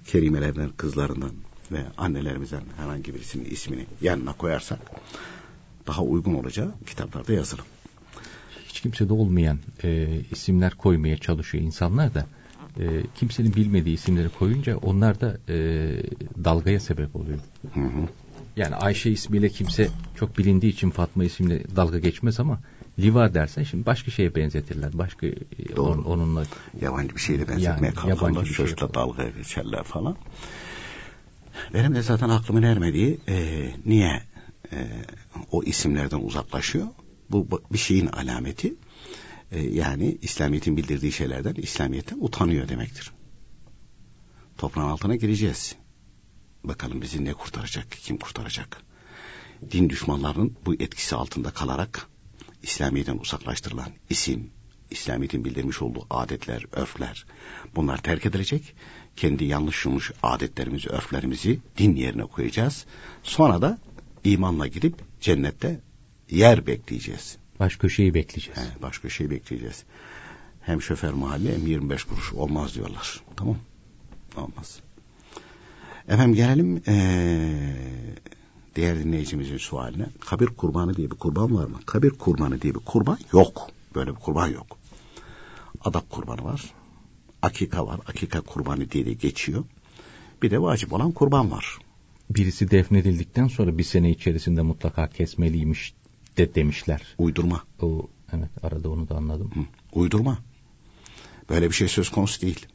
kerimelerden, 0.06 0.70
kızlarından 0.76 1.32
ve 1.73 1.84
annelerimizden 1.99 2.62
herhangi 2.76 3.14
birisinin 3.14 3.44
ismini 3.44 3.87
yanına 4.00 4.32
koyarsak 4.32 4.78
daha 5.87 6.02
uygun 6.02 6.34
olacağı 6.34 6.73
kitaplarda 6.87 7.32
yazılı. 7.32 7.61
Hiç 8.68 8.80
kimsede 8.80 9.12
olmayan 9.12 9.58
e, 9.84 10.20
isimler 10.30 10.75
koymaya 10.75 11.16
çalışıyor 11.16 11.64
insanlar 11.64 12.14
da. 12.14 12.26
E, 12.80 13.02
kimsenin 13.14 13.54
bilmediği 13.54 13.94
isimleri 13.94 14.28
koyunca 14.28 14.76
onlar 14.76 15.20
da 15.20 15.38
e, 15.49 15.56
dalgaya 16.44 16.80
sebep 16.80 17.16
oluyor. 17.16 17.38
Hı 17.75 17.80
hı. 17.80 18.08
Yani 18.56 18.75
Ayşe 18.75 19.11
ismiyle 19.11 19.49
kimse 19.49 19.88
çok 20.16 20.38
bilindiği 20.38 20.68
için 20.73 20.90
Fatma 20.90 21.25
isimle 21.25 21.76
dalga 21.76 21.99
geçmez 21.99 22.40
ama 22.40 22.61
Liva 22.99 23.34
dersen 23.34 23.62
şimdi 23.62 23.87
başka 23.87 24.11
şeye 24.11 24.34
benzetirler. 24.34 24.90
Başka 24.99 25.26
e, 25.26 25.37
Doğru. 25.76 25.90
on- 26.00 26.04
onunla 26.04 26.44
Yabancı 26.80 27.14
bir 27.14 27.20
şeyle 27.20 27.49
benzetmeye 27.49 27.87
Yani 27.87 27.94
kalkarlar. 27.94 28.44
bir 28.44 28.54
şey 28.54 28.66
dalga 28.94 29.28
geçerler 29.28 29.82
falan. 29.82 30.16
Benim 31.75 31.94
de 31.94 32.02
zaten 32.02 32.28
aklımın 32.28 32.62
ermediği 32.62 33.20
e, 33.28 33.66
niye 33.87 34.23
e, 34.73 34.88
o 35.50 35.62
isimlerden 35.62 36.20
uzaklaşıyor? 36.20 36.87
Bu 37.30 37.62
bir 37.73 37.78
şeyin 37.78 38.06
alameti. 38.06 38.75
E, 39.52 39.61
yani 39.62 40.18
İslamiyet'in 40.23 40.76
bildirdiği 40.76 41.12
şeylerden 41.12 41.54
İslamiyet'ten 41.54 42.18
utanıyor 42.20 42.68
demektir. 42.68 43.12
Toprağın 44.58 44.88
altına 44.88 45.16
gireceğiz. 45.16 45.76
Bakalım 46.64 47.02
bizi 47.02 47.25
ne 47.25 47.33
kurtaracak, 47.33 47.87
kim 47.90 48.16
kurtaracak? 48.16 48.83
Din 49.71 49.90
düşmanlarının 49.90 50.56
bu 50.66 50.75
etkisi 50.75 51.16
altında 51.16 51.50
kalarak 51.50 52.09
İslamiyet'ten 52.62 53.18
uzaklaştırılan 53.18 53.88
isim, 54.11 54.50
İslamiyet'in 54.90 55.44
bildirmiş 55.44 55.83
olduğu 55.83 56.06
adetler, 56.11 56.64
örfler 56.73 57.26
bunlar 57.76 58.02
terk 58.02 58.26
edilecek. 58.26 58.75
Kendi 59.16 59.44
yanlış 59.44 59.85
yumuş 59.85 60.12
adetlerimizi, 60.23 60.88
örflerimizi 60.88 61.61
din 61.78 61.97
yerine 61.97 62.23
koyacağız. 62.23 62.87
Sonra 63.23 63.62
da 63.62 63.78
imanla 64.25 64.66
gidip 64.66 64.94
cennette 65.21 65.80
yer 66.30 66.66
bekleyeceğiz. 66.66 67.37
Baş 67.61 67.76
köşeyi 67.76 68.14
bekleyeceğiz. 68.14 68.61
He, 68.61 68.83
baş 68.83 68.99
köşeyi 68.99 69.30
bekleyeceğiz. 69.30 69.85
Hem 70.61 70.83
şoför 70.83 71.12
mahalle 71.12 71.54
hem 71.54 71.66
25 71.66 72.04
kuruş 72.04 72.33
olmaz 72.33 72.75
diyorlar. 72.75 73.21
Tamam 73.37 73.56
Olmaz. 74.37 74.80
Efendim 76.08 76.34
gelelim 76.34 76.82
ee, 76.88 77.75
diğer 78.76 78.99
dinleyicimizin 78.99 79.58
sualine. 79.58 80.06
Kabir 80.20 80.46
kurbanı 80.46 80.96
diye 80.96 81.11
bir 81.11 81.16
kurban 81.16 81.54
var 81.54 81.64
mı? 81.64 81.80
Kabir 81.87 82.11
kurbanı 82.11 82.61
diye 82.61 82.75
bir 82.75 82.80
kurban 82.80 83.18
yok. 83.32 83.70
Böyle 83.94 84.11
bir 84.11 84.20
kurban 84.20 84.49
yok. 84.49 84.78
Adak 85.84 86.11
kurbanı 86.11 86.44
var. 86.44 86.75
Akika 87.42 87.87
var. 87.87 88.00
Akika 88.06 88.40
kurbanı 88.40 88.90
diye 88.90 89.06
de 89.06 89.12
geçiyor. 89.12 89.64
Bir 90.42 90.50
de 90.50 90.62
vacip 90.62 90.92
olan 90.92 91.12
kurban 91.12 91.50
var. 91.50 91.78
Birisi 92.30 92.70
defnedildikten 92.70 93.49
sonra 93.49 93.78
bir 93.78 93.84
sene 93.84 94.11
içerisinde 94.11 94.62
mutlaka 94.62 95.08
kesmeliymiş 95.08 95.94
de 96.37 96.54
demişler. 96.54 97.14
Uydurma. 97.18 97.62
O 97.82 98.08
evet 98.32 98.64
arada 98.64 98.90
onu 98.90 99.08
da 99.08 99.14
anladım. 99.16 99.50
Hı, 99.54 99.61
uydurma. 99.99 100.38
Böyle 101.50 101.68
bir 101.68 101.75
şey 101.75 101.88
söz 101.88 102.11
konusu 102.11 102.42
değil. 102.42 102.66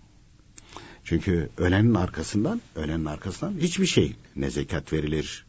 Çünkü 1.10 1.50
ölenin 1.58 1.94
arkasından, 1.94 2.62
ölenin 2.76 3.06
arkasından 3.06 3.58
hiçbir 3.60 3.86
şey 3.86 4.16
ne 4.36 4.50
zekat 4.50 4.94
verilir, 4.94 5.46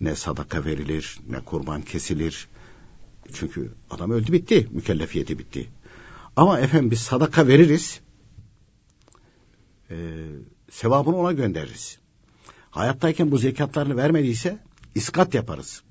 ne 0.00 0.14
sadaka 0.14 0.64
verilir, 0.64 1.18
ne 1.28 1.40
kurban 1.40 1.82
kesilir. 1.82 2.48
Çünkü 3.32 3.72
adam 3.90 4.10
öldü 4.10 4.32
bitti, 4.32 4.68
mükellefiyeti 4.70 5.38
bitti. 5.38 5.68
Ama 6.36 6.60
efendim 6.60 6.90
biz 6.90 6.98
sadaka 6.98 7.46
veririz, 7.46 8.00
e, 9.90 9.96
sevabını 10.70 11.16
ona 11.16 11.32
göndeririz. 11.32 11.98
Hayattayken 12.70 13.30
bu 13.30 13.38
zekatlarını 13.38 13.96
vermediyse 13.96 14.58
iskat 14.94 15.34
yaparız. 15.34 15.82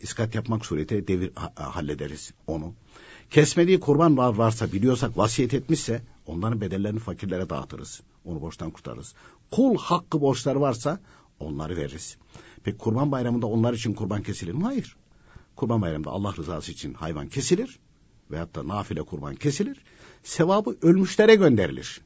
İskat 0.00 0.34
yapmak 0.34 0.66
suretiyle 0.66 1.08
devir 1.08 1.30
ha, 1.34 1.52
hallederiz 1.56 2.32
onu. 2.46 2.74
Kesmediği 3.30 3.80
kurban 3.80 4.16
var 4.16 4.34
varsa 4.34 4.72
biliyorsak 4.72 5.16
vasiyet 5.16 5.54
etmişse 5.54 6.02
onların 6.30 6.60
bedellerini 6.60 6.98
fakirlere 6.98 7.50
dağıtırız. 7.50 8.00
Onu 8.24 8.40
borçtan 8.40 8.70
kurtarırız. 8.70 9.14
Kul 9.50 9.78
hakkı 9.78 10.20
borçları 10.20 10.60
varsa 10.60 11.00
onları 11.40 11.76
veririz. 11.76 12.16
Peki 12.64 12.78
kurban 12.78 13.12
bayramında 13.12 13.46
onlar 13.46 13.74
için 13.74 13.94
kurban 13.94 14.22
kesilir 14.22 14.52
mi? 14.52 14.62
Hayır. 14.62 14.96
Kurban 15.56 15.82
bayramında 15.82 16.10
Allah 16.10 16.36
rızası 16.36 16.72
için 16.72 16.94
hayvan 16.94 17.28
kesilir 17.28 17.78
veyahut 18.30 18.54
da 18.54 18.68
nafile 18.68 19.02
kurban 19.02 19.34
kesilir. 19.34 19.82
Sevabı 20.22 20.76
ölmüşlere 20.82 21.34
gönderilir. 21.34 22.00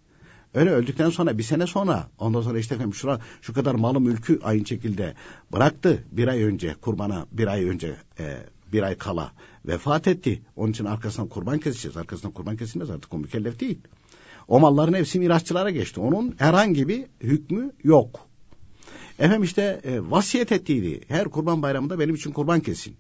Öyle 0.55 0.71
öldükten 0.71 1.11
sonra 1.11 1.39
bir 1.39 1.43
sene 1.43 1.67
sonra 1.67 2.09
ondan 2.19 2.43
sonra 2.43 2.59
işte 2.59 2.75
efendim 2.75 2.95
şura, 2.95 3.21
şu 3.43 3.55
kadar 3.55 3.75
malı 3.75 4.01
mülkü 4.01 4.41
aynı 4.43 4.67
şekilde 4.67 5.15
bıraktı. 5.53 6.05
Bir 6.13 6.29
ay 6.29 6.43
önce 6.43 6.75
kurbana 6.81 7.27
bir 7.33 7.47
ay 7.47 7.65
önce 7.65 7.97
e, 8.19 8.39
bir 8.73 8.83
ay 8.83 8.99
kala 8.99 9.33
vefat 9.67 10.09
etti. 10.09 10.43
Onun 10.57 10.73
için 10.73 10.85
arkasından 10.85 11.29
kurban 11.29 11.59
keseceğiz. 11.59 11.97
Arkasından 11.97 12.33
kurban 12.33 12.57
kesilmez 12.57 12.91
artık 12.91 13.15
o 13.15 13.19
mükellef 13.19 13.61
değil. 13.61 13.79
O 14.49 14.61
malların 14.61 14.95
hepsi 14.95 15.19
mirasçılara 15.19 15.71
geçti. 15.71 16.01
Onun 16.01 16.35
herhangi 16.39 16.89
bir 16.89 17.05
hükmü 17.21 17.73
yok. 17.85 18.29
Efendim 19.19 19.43
işte 19.43 19.81
e, 19.85 20.11
vasiyet 20.11 20.53
ettiydi. 20.53 21.01
Her 21.09 21.29
kurban 21.29 21.63
bayramında 21.63 21.99
benim 21.99 22.15
için 22.15 22.33
kurban 22.33 22.61
kesin. 22.61 22.97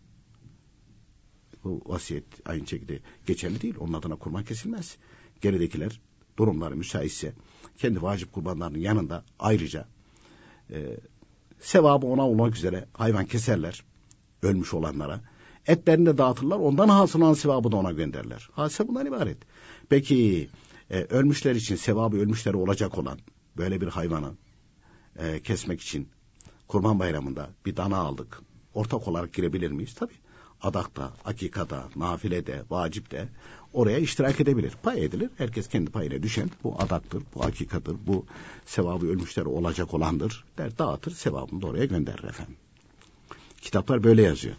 Bu 1.64 1.82
vasiyet 1.86 2.24
aynı 2.44 2.66
şekilde 2.66 2.98
geçerli 3.26 3.60
değil. 3.60 3.74
Onun 3.78 3.92
adına 3.92 4.16
kurban 4.16 4.44
kesilmez. 4.44 4.96
Geridekiler 5.40 6.00
durumları 6.36 6.76
müsaitse 6.76 7.32
kendi 7.78 8.02
vacip 8.02 8.32
kurbanlarının 8.32 8.78
yanında 8.78 9.24
ayrıca 9.38 9.88
e, 10.70 10.96
sevabı 11.60 12.06
ona 12.06 12.28
olmak 12.28 12.56
üzere 12.56 12.88
hayvan 12.92 13.26
keserler 13.26 13.84
ölmüş 14.42 14.74
olanlara. 14.74 15.20
Etlerini 15.66 16.06
de 16.06 16.18
dağıtırlar. 16.18 16.58
Ondan 16.58 16.88
hasılan 16.88 17.34
sevabı 17.34 17.72
da 17.72 17.76
ona 17.76 17.92
gönderler. 17.92 18.48
Hadise 18.52 18.88
bundan 18.88 19.06
ibaret. 19.06 19.38
Peki 19.88 20.48
e, 20.90 21.00
ölmüşler 21.04 21.54
için 21.54 21.76
sevabı 21.76 22.16
ölmüşlere 22.16 22.56
olacak 22.56 22.98
olan 22.98 23.18
böyle 23.56 23.80
bir 23.80 23.88
hayvanı 23.88 24.32
e, 25.18 25.40
kesmek 25.40 25.80
için 25.80 26.08
kurban 26.68 26.98
bayramında 26.98 27.50
bir 27.66 27.76
dana 27.76 27.96
aldık. 27.96 28.40
Ortak 28.74 29.08
olarak 29.08 29.32
girebilir 29.32 29.70
miyiz? 29.70 29.94
Tabii. 29.94 30.14
Adakta, 30.62 31.12
akikada, 31.24 31.88
nafilede, 31.96 32.62
vacipte 32.70 33.28
oraya 33.72 33.98
iştirak 33.98 34.40
edebilir. 34.40 34.72
Pay 34.82 35.04
edilir. 35.04 35.30
Herkes 35.38 35.68
kendi 35.68 35.90
payına 35.90 36.22
düşen 36.22 36.50
bu 36.64 36.74
adaktır, 36.78 37.22
bu 37.34 37.44
hakikadır, 37.44 37.96
bu 38.06 38.26
sevabı 38.66 39.06
ölmüşlere 39.06 39.48
olacak 39.48 39.94
olandır 39.94 40.44
der 40.58 40.78
dağıtır 40.78 41.10
sevabını 41.10 41.62
da 41.62 41.66
oraya 41.66 41.84
gönderir 41.84 42.24
efendim. 42.24 42.56
Kitaplar 43.60 44.04
böyle 44.04 44.22
yazıyor. 44.22 44.54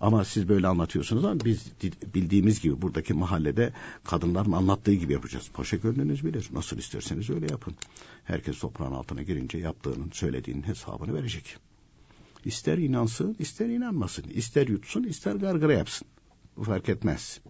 Ama 0.00 0.24
siz 0.24 0.48
böyle 0.48 0.66
anlatıyorsunuz 0.66 1.24
ama 1.24 1.44
biz 1.44 1.72
bildiğimiz 2.14 2.60
gibi 2.60 2.82
buradaki 2.82 3.14
mahallede 3.14 3.72
kadınların 4.04 4.52
anlattığı 4.52 4.94
gibi 4.94 5.12
yapacağız. 5.12 5.50
Paşa 5.54 5.76
gönlünüz 5.76 6.24
bilir. 6.24 6.48
Nasıl 6.52 6.78
isterseniz 6.78 7.30
öyle 7.30 7.46
yapın. 7.50 7.74
Herkes 8.24 8.58
toprağın 8.58 8.92
altına 8.92 9.22
girince 9.22 9.58
yaptığının, 9.58 10.10
söylediğinin 10.12 10.62
hesabını 10.62 11.14
verecek. 11.14 11.56
İster 12.44 12.78
inansın, 12.78 13.36
ister 13.38 13.66
inanmasın. 13.66 14.24
İster 14.34 14.68
yutsun, 14.68 15.02
ister 15.02 15.34
gargara 15.34 15.72
yapsın. 15.72 16.08
Bu 16.56 16.64
fark 16.64 16.88
etmez. 16.88 17.40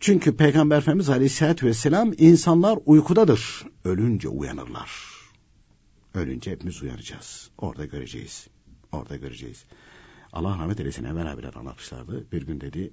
Çünkü 0.00 0.36
Peygamber 0.36 0.78
Efendimiz 0.78 1.08
Aleyhisselatü 1.08 1.66
Vesselam 1.66 2.12
insanlar 2.18 2.78
uykudadır. 2.86 3.64
Ölünce 3.84 4.28
uyanırlar. 4.28 4.90
Ölünce 6.14 6.50
hepimiz 6.50 6.82
uyanacağız. 6.82 7.50
Orada 7.58 7.84
göreceğiz. 7.84 8.46
Orada 8.92 9.16
göreceğiz. 9.16 9.64
Allah 10.34 10.58
rahmet 10.58 10.80
eylesin 10.80 11.04
Emel 11.04 11.32
abiler 11.32 11.54
anlatmışlardı. 11.54 12.32
Bir 12.32 12.42
gün 12.46 12.60
dedi 12.60 12.92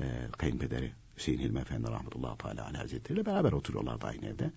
e, 0.00 0.28
kayınpederi 0.38 0.92
Hüseyin 1.16 1.38
Hilmi 1.38 1.58
Efendi 1.58 1.88
rahmetullahi 1.88 2.38
teala 2.38 2.64
aleyhi 2.64 2.82
hazretleriyle 2.82 3.26
beraber 3.26 3.52
oturuyorlardı 3.52 4.06
aynı 4.06 4.26
evde. 4.26 4.52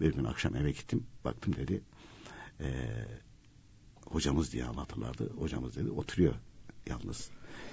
Bir 0.00 0.14
gün 0.14 0.24
akşam 0.24 0.56
eve 0.56 0.70
gittim. 0.70 1.06
Baktım 1.24 1.56
dedi 1.56 1.82
e, 2.60 2.88
hocamız 4.04 4.52
diye 4.52 4.64
anlatırlardı. 4.64 5.32
Hocamız 5.32 5.76
dedi 5.76 5.90
oturuyor 5.90 6.34
yalnız. 6.86 7.30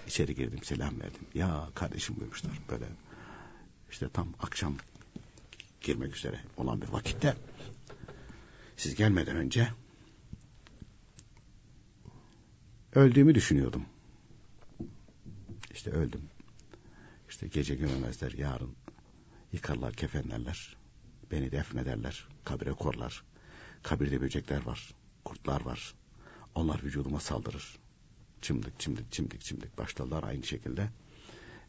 İçeri 0.07 0.35
girdim 0.35 0.59
selam 0.63 0.99
verdim. 0.99 1.21
Ya 1.33 1.69
kardeşim 1.75 2.15
buyurmuşlar 2.15 2.53
böyle 2.69 2.85
işte 3.91 4.09
tam 4.09 4.27
akşam 4.39 4.75
girmek 5.81 6.15
üzere 6.15 6.39
olan 6.57 6.81
bir 6.81 6.87
vakitte 6.87 7.35
siz 8.77 8.95
gelmeden 8.95 9.35
önce 9.35 9.67
öldüğümü 12.93 13.35
düşünüyordum. 13.35 13.85
İşte 15.75 15.91
öldüm. 15.91 16.21
İşte 17.29 17.47
gece 17.47 17.75
gömemezler 17.75 18.31
yarın 18.31 18.75
yıkarlar 19.51 19.93
kefenlerler. 19.93 20.77
Beni 21.31 21.51
defnederler. 21.51 22.27
Kabire 22.43 22.71
korlar. 22.71 23.23
Kabirde 23.83 24.21
böcekler 24.21 24.65
var. 24.65 24.93
Kurtlar 25.25 25.61
var. 25.61 25.95
Onlar 26.55 26.83
vücuduma 26.83 27.19
saldırır. 27.19 27.77
Çimdik 28.41 28.79
çimdik 28.79 29.11
çimdik 29.11 29.41
çimdik 29.41 29.77
başladılar 29.77 30.23
aynı 30.23 30.43
şekilde 30.43 30.89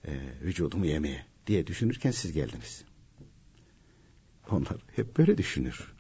e, 0.05 0.21
vücudumu 0.43 0.87
yemeye 0.87 1.27
diye 1.47 1.67
düşünürken 1.67 2.11
siz 2.11 2.33
geldiniz. 2.33 2.85
Onlar 4.51 4.79
hep 4.97 5.19
böyle 5.19 5.39
düşünür. 5.39 5.93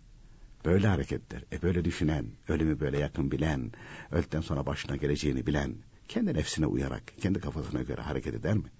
Böyle 0.64 0.86
hareketler. 0.86 1.44
E 1.52 1.62
böyle 1.62 1.84
düşünen, 1.84 2.26
ölümü 2.48 2.80
böyle 2.80 2.98
yakın 2.98 3.30
bilen, 3.30 3.72
öldükten 4.10 4.40
sonra 4.40 4.66
başına 4.66 4.96
geleceğini 4.96 5.46
bilen, 5.46 5.76
kendi 6.08 6.34
nefsine 6.34 6.66
uyarak, 6.66 7.02
kendi 7.20 7.40
kafasına 7.40 7.82
göre 7.82 8.02
hareket 8.02 8.34
eder 8.34 8.54
mi? 8.54 8.70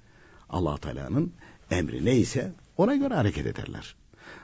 allah 0.50 0.76
Teala'nın 0.76 1.32
emri 1.70 2.04
neyse 2.04 2.52
ona 2.76 2.96
göre 2.96 3.14
hareket 3.14 3.46
ederler. 3.46 3.96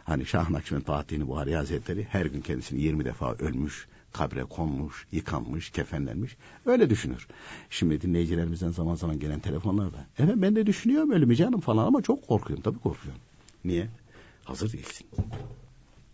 Hani 0.04 0.26
Şah 0.26 0.50
Nakşibend 0.50 0.82
Fatih'in 0.82 1.28
Buhari 1.28 1.56
Hazretleri 1.56 2.04
her 2.04 2.26
gün 2.26 2.40
kendisini 2.40 2.80
20 2.80 3.04
defa 3.04 3.34
ölmüş, 3.34 3.86
kabre 4.12 4.42
konmuş, 4.44 5.06
yıkanmış, 5.12 5.70
kefenlenmiş. 5.70 6.36
Öyle 6.66 6.90
düşünür. 6.90 7.26
Şimdi 7.70 8.00
dinleyicilerimizden 8.00 8.70
zaman 8.70 8.94
zaman 8.94 9.18
gelen 9.18 9.40
telefonlarda. 9.40 10.06
Evet 10.18 10.34
ben 10.36 10.56
de 10.56 10.66
düşünüyorum 10.66 11.34
canım 11.34 11.60
falan 11.60 11.86
ama 11.86 12.02
çok 12.02 12.26
korkuyorum. 12.28 12.62
Tabii 12.62 12.78
korkuyorum. 12.78 13.20
Niye? 13.64 13.88
Hazır 14.44 14.72
değilsin. 14.72 15.06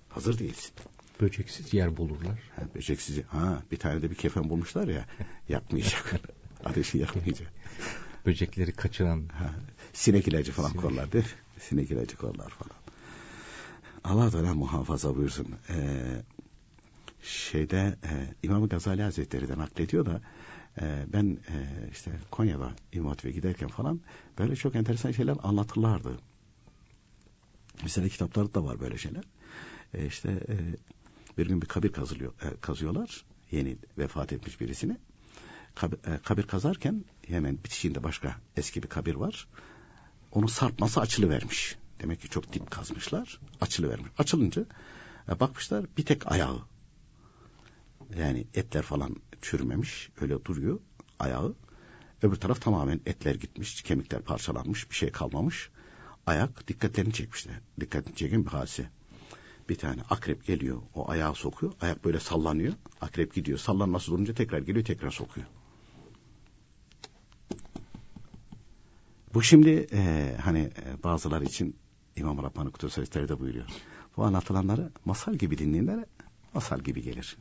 Hazır 0.08 0.38
değilsin. 0.38 0.72
Böceksiz 1.20 1.74
yer 1.74 1.96
bulurlar. 1.96 2.38
Ha, 2.56 2.62
böceksiz. 2.74 3.22
Ha, 3.28 3.62
bir 3.72 3.76
tane 3.76 4.02
de 4.02 4.10
bir 4.10 4.14
kefen 4.14 4.50
bulmuşlar 4.50 4.88
ya. 4.88 5.04
yakmayacak. 5.48 6.20
Ateşi 6.64 6.98
yakmayacak. 6.98 7.52
Böcekleri 8.26 8.72
kaçıran. 8.72 9.28
Ha, 9.28 9.54
sinek 9.92 10.28
ilacı 10.28 10.52
falan 10.52 10.68
sinek. 10.68 10.82
korlar 10.82 11.12
değil 11.12 11.24
mi? 11.24 11.30
Sinek 11.60 11.90
ilacı 11.90 12.16
korlar 12.16 12.48
falan. 12.50 12.78
Allah 14.04 14.30
Teala 14.30 14.54
muhafaza 14.54 15.16
buyursun. 15.16 15.46
Ee, 15.70 16.22
şeyde 17.22 17.96
e, 18.04 18.34
İmam 18.42 18.68
Gazali 18.68 19.02
Hazretleri 19.02 19.48
de 19.48 19.58
naklediyor 19.58 20.06
da 20.06 20.20
e, 20.80 21.04
ben 21.12 21.38
e, 21.48 21.88
işte 21.92 22.10
Konya'da 22.30 22.72
İmam 22.92 23.08
Hatip'e 23.08 23.30
giderken 23.30 23.68
falan 23.68 24.00
böyle 24.38 24.56
çok 24.56 24.76
enteresan 24.76 25.12
şeyler 25.12 25.36
anlatırlardı. 25.42 26.18
Mesela 27.82 28.08
kitaplarda 28.08 28.54
da 28.54 28.64
var 28.64 28.80
böyle 28.80 28.98
şeyler. 28.98 29.24
E, 29.94 30.06
işte 30.06 30.30
e, 30.30 30.56
bir 31.38 31.46
gün 31.46 31.62
bir 31.62 31.66
kabir 31.66 31.92
kazılıyor, 31.92 32.32
e, 32.32 32.60
kazıyorlar. 32.60 33.24
Yeni 33.50 33.76
vefat 33.98 34.32
etmiş 34.32 34.60
birisini. 34.60 34.96
Kabir, 35.80 35.96
e, 35.96 36.18
kabir 36.24 36.42
kazarken 36.42 37.04
hemen 37.26 37.58
bitişiğinde 37.64 38.02
başka 38.02 38.36
eski 38.56 38.82
bir 38.82 38.88
kabir 38.88 39.14
var. 39.14 39.48
Onu 40.32 40.48
sarpması 40.48 41.00
açılıvermiş. 41.00 41.76
Demek 42.00 42.20
ki 42.20 42.28
çok 42.28 42.52
dip 42.52 42.70
kazmışlar. 42.70 43.40
Açılıvermiş. 43.60 44.10
Açılınca 44.18 44.66
e, 45.28 45.40
bakmışlar 45.40 45.86
bir 45.96 46.04
tek 46.04 46.32
ayağı. 46.32 46.62
Yani 48.18 48.46
etler 48.54 48.82
falan 48.82 49.16
çürümemiş. 49.42 50.10
Öyle 50.20 50.44
duruyor 50.44 50.80
ayağı. 51.18 51.54
Öbür 52.22 52.36
taraf 52.36 52.60
tamamen 52.60 53.00
etler 53.06 53.34
gitmiş. 53.34 53.82
Kemikler 53.82 54.22
parçalanmış. 54.22 54.90
Bir 54.90 54.94
şey 54.94 55.10
kalmamış. 55.10 55.70
Ayak 56.26 56.68
dikkatlerini 56.68 57.12
çekmişler. 57.12 57.60
Dikkatini 57.80 58.16
çeken 58.16 58.46
bir 58.46 58.50
hadise. 58.50 58.90
Bir 59.68 59.78
tane 59.78 60.02
akrep 60.10 60.46
geliyor. 60.46 60.82
O 60.94 61.10
ayağı 61.10 61.34
sokuyor. 61.34 61.72
Ayak 61.80 62.04
böyle 62.04 62.20
sallanıyor. 62.20 62.74
Akrep 63.00 63.34
gidiyor. 63.34 63.58
Sallanması 63.58 64.10
durunca 64.10 64.34
tekrar 64.34 64.58
geliyor. 64.58 64.84
Tekrar 64.84 65.10
sokuyor. 65.10 65.46
Bu 69.34 69.42
şimdi 69.42 69.86
e, 69.92 70.34
hani 70.42 70.58
e, 70.58 71.02
bazıları 71.04 71.44
için 71.44 71.76
İmam 72.16 72.42
Rabbani 72.42 72.70
Kutusu 72.70 73.02
de 73.02 73.40
buyuruyor. 73.40 73.66
Bu 74.16 74.24
anlatılanları 74.24 74.90
masal 75.04 75.34
gibi 75.34 75.58
dinleyenlere 75.58 76.06
masal 76.54 76.80
gibi 76.80 77.02
gelir. 77.02 77.36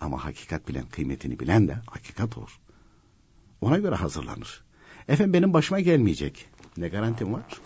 Ama 0.00 0.24
hakikat 0.24 0.68
bilen, 0.68 0.86
kıymetini 0.86 1.40
bilen 1.40 1.68
de 1.68 1.74
hakikat 1.90 2.38
olur. 2.38 2.58
Ona 3.60 3.78
göre 3.78 3.94
hazırlanır. 3.94 4.62
Efendim 5.08 5.32
benim 5.32 5.52
başıma 5.52 5.80
gelmeyecek. 5.80 6.48
Ne 6.76 6.88
garantim 6.88 7.32
var? 7.32 7.60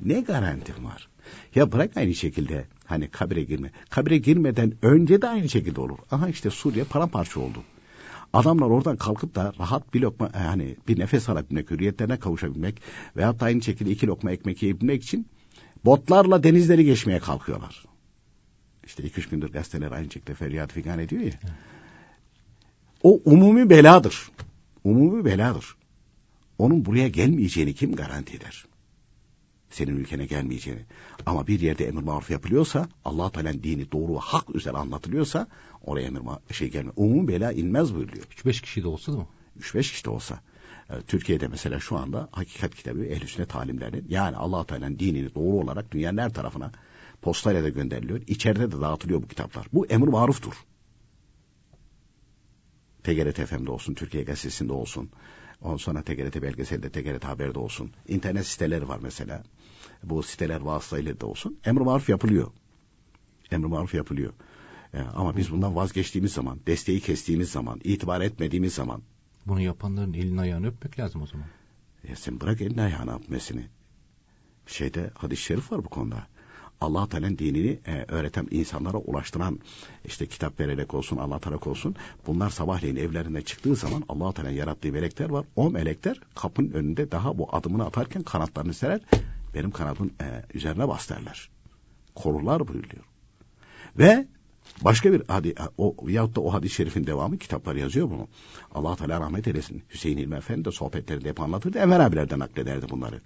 Ne 0.00 0.20
garantim 0.20 0.84
var? 0.84 1.08
Ya 1.54 1.72
bırak 1.72 1.96
aynı 1.96 2.14
şekilde 2.14 2.66
hani 2.84 3.08
kabire 3.08 3.42
girme. 3.42 3.70
Kabire 3.90 4.18
girmeden 4.18 4.72
önce 4.82 5.22
de 5.22 5.28
aynı 5.28 5.48
şekilde 5.48 5.80
olur. 5.80 5.98
Aha 6.10 6.28
işte 6.28 6.50
Suriye 6.50 6.84
paramparça 6.84 7.40
oldu. 7.40 7.62
Adamlar 8.32 8.66
oradan 8.66 8.96
kalkıp 8.96 9.34
da 9.34 9.52
rahat 9.58 9.94
bir 9.94 10.00
lokma 10.00 10.30
yani 10.34 10.76
bir 10.88 10.98
nefes 10.98 11.28
alabilmek, 11.28 11.70
hürriyetlerine 11.70 12.18
kavuşabilmek 12.18 12.82
veyahut 13.16 13.40
da 13.40 13.44
aynı 13.44 13.62
şekilde 13.62 13.90
iki 13.90 14.06
lokma 14.06 14.30
ekmek 14.30 14.62
yiyebilmek 14.62 15.02
için 15.02 15.26
botlarla 15.84 16.42
denizleri 16.42 16.84
geçmeye 16.84 17.18
kalkıyorlar. 17.18 17.84
İşte 18.84 19.02
iki 19.02 19.20
üç 19.20 19.28
gündür 19.28 19.52
gazeteler 19.52 19.92
aynı 19.92 20.10
şekilde 20.10 20.34
feryat 20.34 20.72
figan 20.72 20.98
ediyor 20.98 21.22
ya. 21.22 21.32
O 23.02 23.20
umumi 23.24 23.70
beladır. 23.70 24.30
Umumi 24.84 25.24
beladır. 25.24 25.76
Onun 26.58 26.84
buraya 26.84 27.08
gelmeyeceğini 27.08 27.74
kim 27.74 27.96
garanti 27.96 28.36
eder? 28.36 28.64
Senin 29.72 29.96
ülkene 29.96 30.26
gelmeyeceğini. 30.26 30.82
Ama 31.26 31.46
bir 31.46 31.60
yerde 31.60 31.86
emir 31.86 32.02
maruf 32.02 32.30
yapılıyorsa, 32.30 32.88
allah 33.04 33.30
Teala'nın 33.30 33.62
dini 33.62 33.92
doğru 33.92 34.14
ve 34.14 34.18
hak 34.18 34.54
üzere 34.54 34.76
anlatılıyorsa, 34.76 35.46
oraya 35.82 36.06
emir 36.06 36.22
şey 36.52 36.70
gelmiyor. 36.70 36.94
Umumi 36.96 37.28
bela 37.28 37.52
inmez 37.52 37.94
buyuruyor. 37.94 38.24
3-5 38.24 38.62
kişi 38.62 38.82
de 38.82 38.88
olsa 38.88 39.12
da 39.12 39.26
3-5 39.60 39.80
kişi 39.80 40.04
de 40.04 40.10
olsa. 40.10 40.40
Ee, 40.90 41.00
Türkiye'de 41.06 41.48
mesela 41.48 41.80
şu 41.80 41.98
anda 41.98 42.28
hakikat 42.32 42.74
kitabı 42.74 43.04
ehl 43.04 43.26
sünnet 43.26 43.48
talimlerinin 43.48 44.06
yani 44.08 44.36
allah 44.36 44.66
Teala'nın 44.66 44.98
dinini 44.98 45.34
doğru 45.34 45.56
olarak 45.56 45.92
dünyanın 45.92 46.18
her 46.18 46.34
tarafına 46.34 46.72
postayla 47.22 47.64
da 47.64 47.68
gönderiliyor. 47.68 48.20
İçeride 48.26 48.72
de 48.72 48.80
dağıtılıyor 48.80 49.22
bu 49.22 49.28
kitaplar. 49.28 49.66
Bu 49.72 49.86
emir 49.86 50.08
maruftur. 50.08 50.54
TGRT 53.04 53.46
FM'de 53.46 53.70
olsun, 53.70 53.94
Türkiye 53.94 54.24
Gazetesi'nde 54.24 54.72
olsun. 54.72 55.10
Ondan 55.62 55.76
sonra 55.76 56.02
TGRT 56.02 56.42
belgeselde, 56.42 56.90
TGRT 56.90 57.24
Haber'de 57.24 57.58
olsun. 57.58 57.90
İnternet 58.08 58.46
siteleri 58.46 58.88
var 58.88 58.98
mesela. 59.02 59.42
Bu 60.02 60.22
siteler 60.22 60.60
vasıtayla 60.60 61.20
da 61.20 61.26
olsun. 61.26 61.58
Emr 61.64 61.80
maruf 61.80 62.08
yapılıyor. 62.08 62.50
Emr 63.50 63.66
maruf 63.66 63.94
yapılıyor. 63.94 64.32
Ee, 64.94 65.00
ama 65.00 65.36
biz 65.36 65.52
bundan 65.52 65.76
vazgeçtiğimiz 65.76 66.32
zaman, 66.32 66.60
desteği 66.66 67.00
kestiğimiz 67.00 67.50
zaman, 67.50 67.80
itibar 67.84 68.20
etmediğimiz 68.20 68.74
zaman. 68.74 69.02
Bunu 69.46 69.60
yapanların 69.60 70.12
elini 70.12 70.40
ayağını 70.40 70.66
öpmek 70.66 70.98
lazım 70.98 71.22
o 71.22 71.26
zaman. 71.26 71.46
Ya 72.08 72.16
sen 72.16 72.40
bırak 72.40 72.60
elini 72.60 72.82
ayağını 72.82 73.14
öpmesini. 73.16 73.66
Şeyde 74.66 75.10
hadis-i 75.14 75.42
şerif 75.42 75.72
var 75.72 75.84
bu 75.84 75.88
konuda. 75.88 76.26
Allah 76.82 77.08
Teala'nın 77.08 77.38
dinini 77.38 77.78
e, 77.86 78.04
öğreten 78.08 78.48
insanlara 78.50 78.98
ulaştıran 78.98 79.58
işte 80.04 80.26
kitap 80.26 80.60
vererek 80.60 80.94
olsun 80.94 81.16
Allah 81.16 81.38
Teala 81.38 81.56
olsun 81.56 81.96
bunlar 82.26 82.50
sabahleyin 82.50 82.96
evlerine 82.96 83.42
çıktığı 83.42 83.76
zaman 83.76 84.04
Allah 84.08 84.32
Teala'nın 84.32 84.54
yarattığı 84.54 84.92
melekler 84.92 85.30
var. 85.30 85.46
O 85.56 85.70
melekler 85.70 86.20
kapının 86.34 86.70
önünde 86.70 87.10
daha 87.10 87.38
bu 87.38 87.56
adımını 87.56 87.86
atarken 87.86 88.22
kanatlarını 88.22 88.74
serer 88.74 89.00
benim 89.54 89.70
kanadın 89.70 90.12
e, 90.20 90.44
üzerine 90.54 90.88
bas 90.88 91.10
derler. 91.10 91.50
Korurlar 92.14 92.68
buyuruyor. 92.68 93.04
Ve 93.98 94.26
Başka 94.80 95.12
bir 95.12 95.22
hadi 95.28 95.54
o 95.78 95.96
yahut 96.08 96.36
da 96.36 96.40
o 96.40 96.52
hadis-i 96.52 96.74
şerifin 96.74 97.06
devamı 97.06 97.38
kitaplar 97.38 97.76
yazıyor 97.76 98.10
bunu. 98.10 98.28
Allah 98.74 98.96
Teala 98.96 99.20
rahmet 99.20 99.48
eylesin. 99.48 99.82
Hüseyin 99.90 100.18
İlmi 100.18 100.34
Efendi 100.34 100.64
de 100.64 100.70
sohbetlerinde 100.70 101.28
hep 101.28 101.40
anlatırdı. 101.40 101.78
Enver 101.78 102.00
abilerden 102.00 102.38
naklederdi 102.38 102.86
bunları 102.90 103.20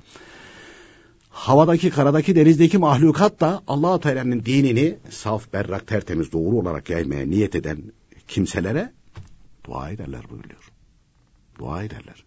havadaki, 1.37 1.90
karadaki, 1.90 2.37
denizdeki 2.37 2.79
mahlukat 2.79 3.40
da 3.40 3.62
allah 3.66 4.01
Teala'nın 4.01 4.44
dinini 4.44 4.96
saf, 5.11 5.53
berrak, 5.53 5.87
tertemiz, 5.87 6.33
doğru 6.33 6.57
olarak 6.57 6.90
yaymaya 6.90 7.27
niyet 7.27 7.55
eden 7.55 7.79
kimselere 8.29 8.92
dua 9.64 9.90
ederler 9.90 10.22
buyuruyor. 10.31 10.72
Dua 11.59 11.83
ederler. 11.83 12.25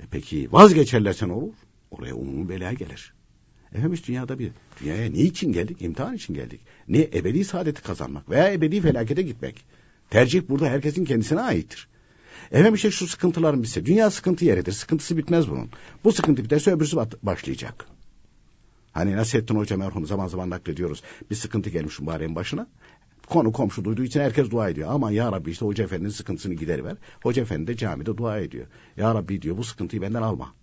E 0.00 0.04
peki 0.10 0.48
vazgeçerlerse 0.52 1.28
ne 1.28 1.32
olur? 1.32 1.54
Oraya 1.90 2.14
umumi 2.14 2.48
bela 2.48 2.72
gelir. 2.72 3.14
Efendim 3.74 3.98
dünyada 4.06 4.38
bir, 4.38 4.52
dünyaya 4.80 5.10
niçin 5.10 5.52
geldik? 5.52 5.82
İmtihan 5.82 6.14
için 6.14 6.34
geldik. 6.34 6.60
Ne 6.88 6.98
ebedi 6.98 7.44
saadeti 7.44 7.82
kazanmak 7.82 8.30
veya 8.30 8.52
ebedi 8.52 8.80
felakete 8.80 9.22
gitmek. 9.22 9.64
Tercih 10.10 10.42
burada 10.48 10.68
herkesin 10.68 11.04
kendisine 11.04 11.40
aittir. 11.40 11.88
Efendim 12.54 12.74
işte 12.74 12.90
şu 12.90 13.06
sıkıntıların 13.06 13.62
bitse. 13.62 13.86
Dünya 13.86 14.10
sıkıntı 14.10 14.44
yeridir. 14.44 14.72
Sıkıntısı 14.72 15.16
bitmez 15.16 15.50
bunun. 15.50 15.70
Bu 16.04 16.12
sıkıntı 16.12 16.44
biterse 16.44 16.72
öbürsü 16.72 16.96
başlayacak. 17.22 17.86
Hani 18.92 19.16
Nasrettin 19.16 19.56
Hoca 19.56 19.76
merhum 19.76 20.06
zaman 20.06 20.26
zaman 20.26 20.50
naklediyoruz. 20.50 21.02
Bir 21.30 21.34
sıkıntı 21.34 21.70
gelmiş 21.70 22.00
mübareğin 22.00 22.34
başına. 22.34 22.66
Konu 23.26 23.52
komşu 23.52 23.84
duyduğu 23.84 24.04
için 24.04 24.20
herkes 24.20 24.50
dua 24.50 24.68
ediyor. 24.68 24.88
Ama 24.92 25.10
ya 25.10 25.32
Rabbi 25.32 25.50
işte 25.50 25.66
Hoca 25.66 25.84
Efendi'nin 25.84 26.10
sıkıntısını 26.10 26.54
gideriver. 26.54 26.96
Hoca 27.22 27.42
Efendi 27.42 27.66
de 27.66 27.76
camide 27.76 28.16
dua 28.16 28.38
ediyor. 28.38 28.66
Ya 28.96 29.14
Rabbi 29.14 29.42
diyor 29.42 29.56
bu 29.56 29.64
sıkıntıyı 29.64 30.02
benden 30.02 30.22
alma. 30.22 30.54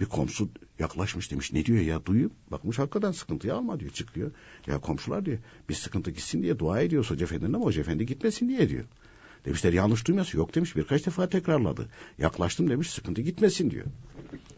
Bir 0.00 0.04
komşu 0.06 0.48
yaklaşmış 0.78 1.30
demiş 1.30 1.52
ne 1.52 1.64
diyor 1.64 1.80
ya 1.80 2.06
duyup 2.06 2.32
bakmış 2.50 2.78
hakikaten 2.78 3.12
sıkıntıyı 3.12 3.54
alma 3.54 3.80
diyor 3.80 3.90
çıkıyor. 3.90 4.30
Ya 4.66 4.78
komşular 4.78 5.24
diyor 5.24 5.38
bir 5.68 5.74
sıkıntı 5.74 6.10
gitsin 6.10 6.42
diye 6.42 6.58
dua 6.58 6.80
ediyoruz 6.80 7.10
Hoca 7.10 7.24
Efendi'nin 7.24 7.52
ama 7.52 7.64
Hoca 7.64 7.80
Efendi 7.80 8.06
gitmesin 8.06 8.48
diye 8.48 8.68
diyor. 8.68 8.84
Demişler 9.44 9.72
yanlış 9.72 10.06
duymuyorsun. 10.06 10.38
Yok 10.38 10.54
demiş 10.54 10.76
birkaç 10.76 11.06
defa 11.06 11.28
tekrarladı. 11.28 11.88
Yaklaştım 12.18 12.70
demiş 12.70 12.90
sıkıntı 12.90 13.22
gitmesin 13.22 13.70
diyor. 13.70 13.86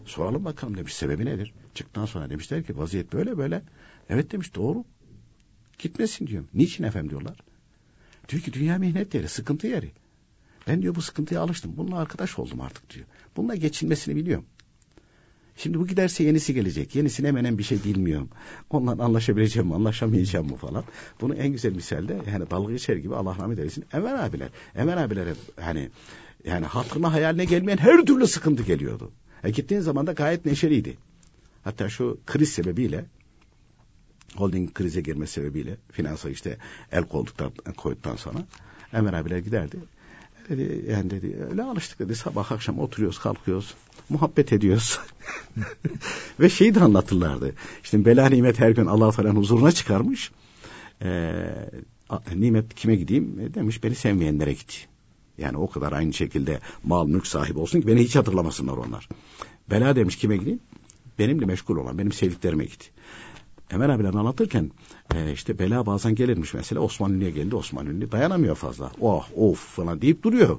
Soralım 0.04 0.44
bakalım 0.44 0.76
demiş 0.76 0.94
sebebi 0.94 1.24
nedir? 1.24 1.52
Çıktıktan 1.74 2.06
sonra 2.06 2.30
demişler 2.30 2.64
ki 2.64 2.78
vaziyet 2.78 3.12
böyle 3.12 3.38
böyle. 3.38 3.62
Evet 4.08 4.32
demiş 4.32 4.54
doğru. 4.54 4.84
Gitmesin 5.78 6.26
diyor. 6.26 6.44
Niçin 6.54 6.84
efendim 6.84 7.10
diyorlar. 7.10 7.36
Diyor 8.28 8.42
ki 8.42 8.52
dünya 8.52 8.78
mihnet 8.78 9.14
yeri, 9.14 9.28
sıkıntı 9.28 9.66
yeri. 9.66 9.92
Ben 10.68 10.82
diyor 10.82 10.94
bu 10.94 11.02
sıkıntıya 11.02 11.40
alıştım. 11.40 11.76
Bununla 11.76 11.98
arkadaş 11.98 12.38
oldum 12.38 12.60
artık 12.60 12.90
diyor. 12.90 13.06
Bununla 13.36 13.54
geçinmesini 13.54 14.16
biliyorum. 14.16 14.46
Şimdi 15.56 15.78
bu 15.78 15.86
giderse 15.86 16.24
yenisi 16.24 16.54
gelecek. 16.54 16.94
Yenisine 16.94 17.28
hemen 17.28 17.58
bir 17.58 17.62
şey 17.62 17.84
bilmiyorum. 17.84 18.28
Onunla 18.70 19.04
anlaşabileceğim 19.04 19.68
mi, 19.68 19.74
anlaşamayacağım 19.74 20.46
mı 20.46 20.56
falan. 20.56 20.84
Bunu 21.20 21.34
en 21.34 21.52
güzel 21.52 21.72
misalde 21.72 22.16
yani 22.32 22.50
dalga 22.50 22.72
geçer 22.72 22.96
gibi 22.96 23.14
Allah 23.14 23.36
rahmet 23.38 23.58
eylesin. 23.58 23.84
Enver 23.92 24.14
abiler. 24.14 24.48
Enver 24.74 24.96
abilere 24.96 25.34
hani 25.60 25.90
yani 26.44 26.66
hatırına 26.66 27.12
hayaline 27.12 27.44
gelmeyen 27.44 27.78
her 27.78 28.02
türlü 28.02 28.26
sıkıntı 28.26 28.62
geliyordu. 28.62 29.10
E 29.44 29.50
gittiğin 29.50 29.80
zaman 29.80 30.06
da 30.06 30.12
gayet 30.12 30.46
neşeliydi. 30.46 30.96
Hatta 31.64 31.88
şu 31.88 32.18
kriz 32.26 32.48
sebebiyle 32.48 33.04
holding 34.36 34.74
krize 34.74 35.00
girme 35.00 35.26
sebebiyle 35.26 35.76
finansa 35.92 36.30
işte 36.30 36.58
el 36.92 37.04
koyduktan, 37.04 37.52
koyduktan 37.76 38.16
sonra 38.16 38.38
Enver 38.92 39.12
abiler 39.12 39.38
giderdi. 39.38 39.76
Dedi, 40.48 40.84
yani 40.90 41.10
dedi 41.10 41.46
öyle 41.50 41.62
alıştık 41.62 41.98
dedi 41.98 42.14
sabah 42.14 42.52
akşam 42.52 42.78
oturuyoruz 42.78 43.18
kalkıyoruz 43.18 43.74
muhabbet 44.08 44.52
ediyoruz. 44.52 44.98
Ve 46.40 46.48
şeyi 46.48 46.74
de 46.74 46.80
anlatırlardı. 46.80 47.54
İşte 47.84 48.04
bela 48.04 48.28
nimet 48.28 48.60
her 48.60 48.70
gün 48.70 48.86
Allah 48.86 49.12
Teala'nın 49.12 49.36
huzuruna 49.36 49.72
çıkarmış. 49.72 50.30
e, 51.02 51.32
nimet 52.34 52.74
kime 52.74 52.96
gideyim 52.96 53.40
e, 53.40 53.54
demiş 53.54 53.84
beni 53.84 53.94
sevmeyenlere 53.94 54.52
git. 54.52 54.88
Yani 55.38 55.56
o 55.56 55.70
kadar 55.70 55.92
aynı 55.92 56.12
şekilde 56.12 56.60
mal 56.84 57.06
mülk 57.06 57.26
sahibi 57.26 57.58
olsun 57.58 57.80
ki 57.80 57.86
beni 57.86 58.00
hiç 58.00 58.16
hatırlamasınlar 58.16 58.76
onlar. 58.76 59.08
Bela 59.70 59.96
demiş 59.96 60.16
kime 60.16 60.36
gideyim? 60.36 60.60
Benimle 61.18 61.46
meşgul 61.46 61.76
olan 61.76 61.98
benim 61.98 62.12
sevdiklerime 62.12 62.64
git. 62.64 62.90
Ömer 63.74 63.88
abiler 63.88 64.14
anlatırken 64.14 64.70
e, 65.14 65.32
işte 65.32 65.58
bela 65.58 65.86
bazen 65.86 66.14
gelirmiş 66.14 66.54
mesela 66.54 66.80
Osman 66.80 67.12
Ünlü'ye 67.12 67.30
geldi 67.30 67.56
Osman 67.56 67.86
Ünlü 67.86 68.12
dayanamıyor 68.12 68.54
fazla. 68.54 68.92
Oh 69.00 69.24
of 69.36 69.58
falan 69.58 70.02
deyip 70.02 70.22
duruyor. 70.22 70.58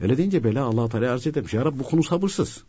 Öyle 0.00 0.16
deyince 0.16 0.44
bela 0.44 0.64
Allah 0.64 0.88
Teala 0.88 1.12
arz 1.12 1.26
edermiş. 1.26 1.54
Ya 1.54 1.64
Rabbi 1.64 1.78
bu 1.78 1.82
konu 1.82 2.02
sabırsız. 2.02 2.62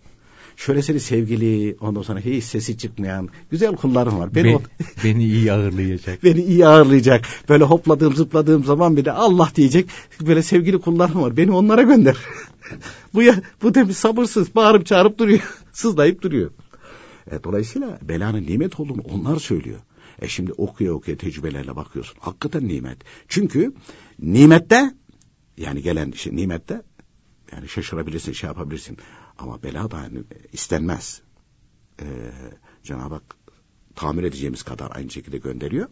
Şöyle 0.55 0.81
seni 0.81 0.99
sevgili, 0.99 1.77
ondan 1.81 2.01
sonra 2.01 2.19
hiç 2.19 2.43
sesi 2.43 2.77
çıkmayan 2.77 3.29
güzel 3.51 3.75
kullarım 3.75 4.19
var. 4.19 4.35
Beni, 4.35 4.53
Be, 4.53 4.59
beni 5.03 5.23
iyi 5.23 5.53
ağırlayacak. 5.53 6.23
beni 6.23 6.41
iyi 6.41 6.67
ağırlayacak. 6.67 7.25
Böyle 7.49 7.63
hopladığım 7.63 8.15
zıpladığım 8.15 8.63
zaman 8.63 8.97
bile 8.97 9.11
Allah 9.11 9.49
diyecek. 9.55 9.89
Böyle 10.21 10.43
sevgili 10.43 10.79
kullarım 10.79 11.21
var. 11.21 11.37
Beni 11.37 11.51
onlara 11.51 11.81
gönder. 11.81 12.17
bu 13.13 13.23
ya, 13.23 13.35
bu 13.63 13.75
demiş 13.75 13.97
sabırsız 13.97 14.55
bağırıp 14.55 14.85
çağırıp 14.85 15.17
duruyor. 15.17 15.39
Sızlayıp 15.73 16.21
duruyor. 16.21 16.51
E, 17.31 17.43
dolayısıyla 17.43 17.99
belanın 18.01 18.43
nimet 18.43 18.79
olduğunu 18.79 19.01
onlar 19.01 19.37
söylüyor. 19.39 19.79
E 20.21 20.27
şimdi 20.27 20.53
okuya 20.53 20.93
okuya 20.93 21.17
tecrübelerle 21.17 21.75
bakıyorsun. 21.75 22.17
Hakikaten 22.19 22.67
nimet. 22.67 22.97
Çünkü 23.27 23.73
nimette 24.19 24.93
yani 25.57 25.81
gelen 25.81 26.11
şey, 26.11 26.35
nimette 26.35 26.81
yani 27.51 27.69
şaşırabilirsin, 27.69 28.31
şey 28.31 28.47
yapabilirsin. 28.47 28.97
Ama 29.37 29.63
bela 29.63 29.91
da 29.91 30.01
yani 30.01 30.23
istenmez. 30.53 31.21
Ee, 32.01 32.05
Cenab-ı 32.83 33.13
Hak 33.13 33.35
tamir 33.95 34.23
edeceğimiz 34.23 34.63
kadar 34.63 34.91
aynı 34.95 35.09
şekilde 35.09 35.37
gönderiyor. 35.37 35.89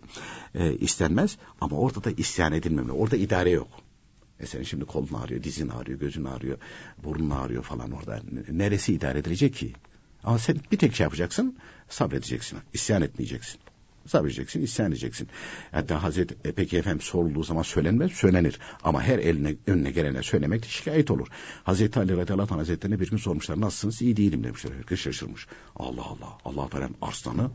Ee, 0.56 0.74
istenmez 0.74 1.38
ama 1.62 1.78
orada 1.78 2.04
da 2.04 2.12
isyan 2.12 2.54
edilmemeli. 2.54 2.92
Orada 2.92 3.16
idare 3.16 3.50
yok. 3.50 3.68
E 4.40 4.46
senin 4.46 4.64
şimdi 4.64 4.86
kolun 4.86 5.14
ağrıyor, 5.14 5.44
dizin 5.44 5.70
ağrıyor, 5.70 6.00
gözün 6.00 6.26
ağrıyor, 6.26 6.58
burnun 7.04 7.30
ağrıyor 7.30 7.64
falan 7.64 7.92
orada. 7.92 8.22
Neresi 8.52 8.94
idare 8.94 9.20
edilecek 9.20 9.54
ki? 9.54 9.74
Ama 10.24 10.40
sen 10.40 10.58
bir 10.72 10.78
tek 10.78 10.96
şey 10.96 11.04
yapacaksın, 11.04 11.58
sabredeceksin, 11.90 12.60
isyan 12.74 13.02
etmeyeceksin. 13.02 13.60
Sabredeceksin, 14.08 14.62
isyan 14.62 14.92
edeceksin. 14.92 15.28
Hatta 15.72 16.04
Hazreti 16.04 16.36
e, 16.46 16.52
peki 16.52 16.78
efendim 16.78 17.02
sorulduğu 17.02 17.44
zaman 17.44 17.62
söylenmez, 17.62 18.12
söylenir. 18.12 18.60
Ama 18.84 19.04
her 19.04 19.20
eline 19.20 19.56
önüne 19.68 19.92
gelene 19.92 20.24
söylemek 20.24 20.64
de 20.64 20.68
şikayet 20.68 21.12
olur. 21.12 21.28
Hazreti 21.64 22.00
Ali 22.00 22.18
radıyallahu 22.18 22.54
anh 22.54 22.60
hazretlerine 22.60 23.00
bir 23.00 23.10
gün 23.10 23.18
sormuşlar, 23.18 23.62
nasılsınız? 23.62 24.02
İyi 24.02 24.18
değilim 24.18 24.44
demişler. 24.44 24.72
Herkes 24.72 25.00
şaşırmış. 25.00 25.48
Allah 25.76 26.04
Allah, 26.04 26.38
Allah 26.46 26.70
Teala 26.70 26.90
arslanı 27.02 27.52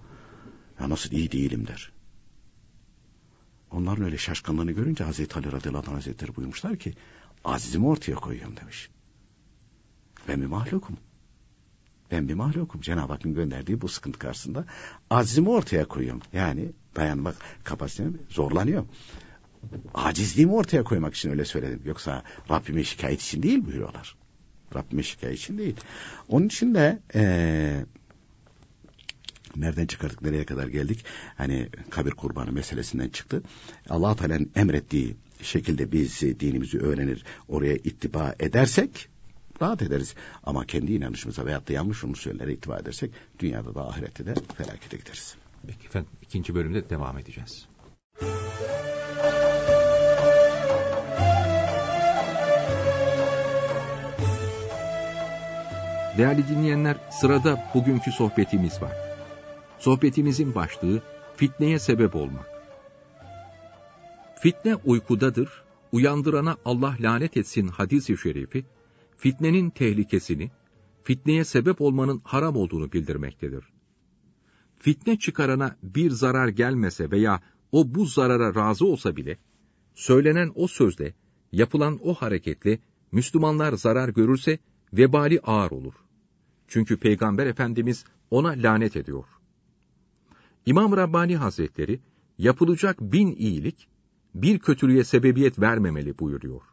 ya 0.80 0.88
nasıl 0.90 1.10
iyi 1.10 1.32
değilim 1.32 1.66
der. 1.66 1.92
Onların 3.70 4.04
öyle 4.04 4.18
şaşkınlığını 4.18 4.72
görünce 4.72 5.04
Hazreti 5.04 5.38
Ali 5.38 5.52
radıyallahu 5.52 5.90
anh 5.90 5.96
hazretleri 5.96 6.36
buyurmuşlar 6.36 6.76
ki, 6.76 6.94
azizimi 7.44 7.86
ortaya 7.86 8.14
koyuyorum 8.14 8.56
demiş. 8.56 8.90
Ben 10.28 10.40
bir 10.40 10.46
mahlukum. 10.46 10.96
Ben 12.12 12.28
bir 12.28 12.34
mahlukum. 12.34 12.80
Cenab-ı 12.80 13.12
Hakk'ın 13.12 13.34
gönderdiği 13.34 13.80
bu 13.80 13.88
sıkıntı 13.88 14.18
karşısında 14.18 14.64
azimi 15.10 15.48
ortaya 15.48 15.84
koyuyorum. 15.84 16.20
Yani 16.32 16.72
dayanmak 16.96 17.36
kapasitem 17.64 18.14
zorlanıyor. 18.28 18.84
Acizliğimi 19.94 20.52
ortaya 20.52 20.84
koymak 20.84 21.14
için 21.14 21.30
öyle 21.30 21.44
söyledim. 21.44 21.80
Yoksa 21.84 22.22
Rabbime 22.50 22.84
şikayet 22.84 23.22
için 23.22 23.42
değil 23.42 23.64
buyuruyorlar. 23.64 24.16
Rabbime 24.74 25.02
şikayet 25.02 25.38
için 25.38 25.58
değil. 25.58 25.76
Onun 26.28 26.46
için 26.46 26.74
de 26.74 26.98
ee, 27.14 27.84
nereden 29.56 29.86
çıkardık 29.86 30.22
nereye 30.22 30.44
kadar 30.44 30.66
geldik? 30.66 31.04
Hani 31.36 31.68
kabir 31.90 32.10
kurbanı 32.10 32.52
meselesinden 32.52 33.08
çıktı. 33.08 33.42
Allah 33.88 34.16
Teala'nın 34.16 34.50
emrettiği 34.56 35.16
şekilde 35.42 35.92
biz 35.92 36.20
dinimizi 36.20 36.78
öğrenir, 36.78 37.24
oraya 37.48 37.74
ittiba 37.74 38.34
edersek 38.40 39.08
rahat 39.62 39.82
ederiz. 39.82 40.14
Ama 40.44 40.66
kendi 40.66 40.92
inanışımıza 40.92 41.46
veyahut 41.46 41.68
da 41.68 41.72
yanlış 41.72 42.04
umusyonlara 42.04 42.50
itibar 42.50 42.80
edersek 42.80 43.10
dünyada 43.38 43.74
da 43.74 43.88
ahirette 43.88 44.26
de 44.26 44.34
felakete 44.56 44.96
gideriz. 44.96 45.36
Peki 45.66 45.86
efendim 45.86 46.10
ikinci 46.22 46.54
bölümde 46.54 46.90
devam 46.90 47.18
edeceğiz. 47.18 47.68
Değerli 56.18 56.48
dinleyenler, 56.48 56.96
sırada 57.10 57.70
bugünkü 57.74 58.12
sohbetimiz 58.12 58.82
var. 58.82 58.92
Sohbetimizin 59.78 60.54
başlığı 60.54 61.02
fitneye 61.36 61.78
sebep 61.78 62.16
olmak. 62.16 62.46
Fitne 64.40 64.74
uykudadır, 64.74 65.62
uyandırana 65.92 66.56
Allah 66.64 66.96
lanet 67.00 67.36
etsin 67.36 67.68
hadisi 67.68 68.18
şerifi, 68.18 68.64
fitnenin 69.22 69.70
tehlikesini, 69.70 70.50
fitneye 71.02 71.44
sebep 71.44 71.80
olmanın 71.80 72.20
haram 72.24 72.56
olduğunu 72.56 72.92
bildirmektedir. 72.92 73.64
Fitne 74.78 75.18
çıkarana 75.18 75.76
bir 75.82 76.10
zarar 76.10 76.48
gelmese 76.48 77.10
veya 77.10 77.40
o 77.72 77.94
bu 77.94 78.06
zarara 78.06 78.54
razı 78.54 78.86
olsa 78.86 79.16
bile, 79.16 79.38
söylenen 79.94 80.52
o 80.54 80.66
sözle, 80.66 81.14
yapılan 81.52 81.98
o 82.02 82.14
hareketle 82.14 82.78
Müslümanlar 83.12 83.72
zarar 83.72 84.08
görürse 84.08 84.58
vebali 84.92 85.40
ağır 85.40 85.70
olur. 85.70 85.94
Çünkü 86.68 86.96
Peygamber 86.96 87.46
Efendimiz 87.46 88.04
ona 88.30 88.48
lanet 88.48 88.96
ediyor. 88.96 89.24
İmam 90.66 90.96
Rabbani 90.96 91.36
Hazretleri, 91.36 92.00
yapılacak 92.38 93.00
bin 93.00 93.36
iyilik, 93.36 93.88
bir 94.34 94.58
kötülüğe 94.58 95.04
sebebiyet 95.04 95.58
vermemeli 95.58 96.18
buyuruyor 96.18 96.71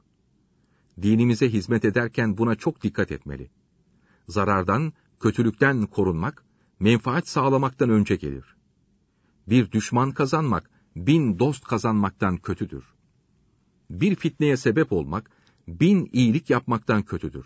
dinimize 1.01 1.53
hizmet 1.53 1.85
ederken 1.85 2.37
buna 2.37 2.55
çok 2.55 2.83
dikkat 2.83 3.11
etmeli. 3.11 3.49
Zarardan, 4.27 4.93
kötülükten 5.19 5.85
korunmak, 5.85 6.43
menfaat 6.79 7.27
sağlamaktan 7.27 7.89
önce 7.89 8.15
gelir. 8.15 8.55
Bir 9.47 9.71
düşman 9.71 10.11
kazanmak, 10.11 10.69
bin 10.95 11.39
dost 11.39 11.63
kazanmaktan 11.63 12.37
kötüdür. 12.37 12.83
Bir 13.89 14.15
fitneye 14.15 14.57
sebep 14.57 14.93
olmak, 14.93 15.31
bin 15.67 16.09
iyilik 16.13 16.49
yapmaktan 16.49 17.03
kötüdür. 17.03 17.45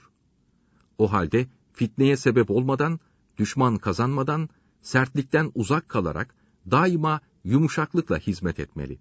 O 0.97 1.11
halde 1.11 1.47
fitneye 1.73 2.17
sebep 2.17 2.51
olmadan, 2.51 2.99
düşman 3.37 3.77
kazanmadan, 3.77 4.49
sertlikten 4.81 5.51
uzak 5.55 5.89
kalarak 5.89 6.35
daima 6.71 7.21
yumuşaklıkla 7.43 8.17
hizmet 8.17 8.59
etmeli. 8.59 8.99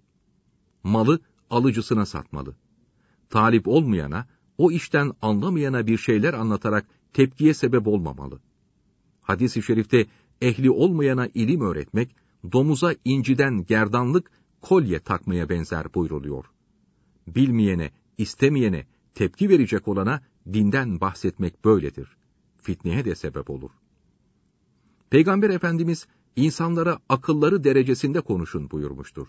Malı 0.83 1.19
alıcısına 1.49 2.05
satmalı. 2.05 2.55
Talip 3.29 3.67
olmayana, 3.67 4.27
o 4.57 4.71
işten 4.71 5.11
anlamayana 5.21 5.87
bir 5.87 5.97
şeyler 5.97 6.33
anlatarak 6.33 6.85
tepkiye 7.13 7.53
sebep 7.53 7.87
olmamalı. 7.87 8.39
Hadis-i 9.21 9.63
şerifte 9.63 10.05
ehli 10.41 10.71
olmayana 10.71 11.27
ilim 11.33 11.61
öğretmek, 11.61 12.15
domuza 12.51 12.95
inciden 13.05 13.65
gerdanlık 13.65 14.31
kolye 14.61 14.99
takmaya 14.99 15.49
benzer 15.49 15.93
buyruluyor. 15.93 16.45
Bilmeyene, 17.27 17.91
istemeyene, 18.17 18.85
tepki 19.13 19.49
verecek 19.49 19.87
olana 19.87 20.21
dinden 20.53 21.01
bahsetmek 21.01 21.65
böyledir. 21.65 22.17
Fitneye 22.57 23.05
de 23.05 23.15
sebep 23.15 23.49
olur. 23.49 23.71
Peygamber 25.09 25.49
Efendimiz 25.49 26.07
insanlara 26.35 26.99
akılları 27.09 27.63
derecesinde 27.63 28.21
konuşun 28.21 28.71
buyurmuştur. 28.71 29.27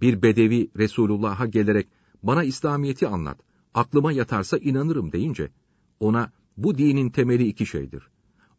Bir 0.00 0.22
bedevi 0.22 0.70
Resulullah'a 0.76 1.46
gelerek 1.46 1.88
bana 2.22 2.44
İslamiyet'i 2.44 3.06
anlat, 3.08 3.38
aklıma 3.76 4.12
yatarsa 4.12 4.58
inanırım 4.58 5.12
deyince 5.12 5.50
ona 6.00 6.32
bu 6.56 6.78
dinin 6.78 7.10
temeli 7.10 7.46
iki 7.48 7.66
şeydir. 7.66 8.02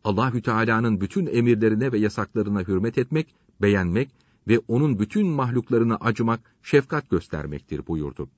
Allahü 0.04 0.42
Teala'nın 0.42 1.02
bütün 1.02 1.26
emirlerine 1.26 1.92
ve 1.92 1.98
yasaklarına 2.00 2.62
hürmet 2.62 2.98
etmek, 2.98 3.36
beğenmek 3.62 4.10
ve 4.48 4.60
onun 4.68 5.00
bütün 5.00 5.28
mahluklarına 5.28 5.96
acımak, 5.96 6.56
şefkat 6.64 7.10
göstermektir 7.10 7.88
buyurdu. 7.88 8.30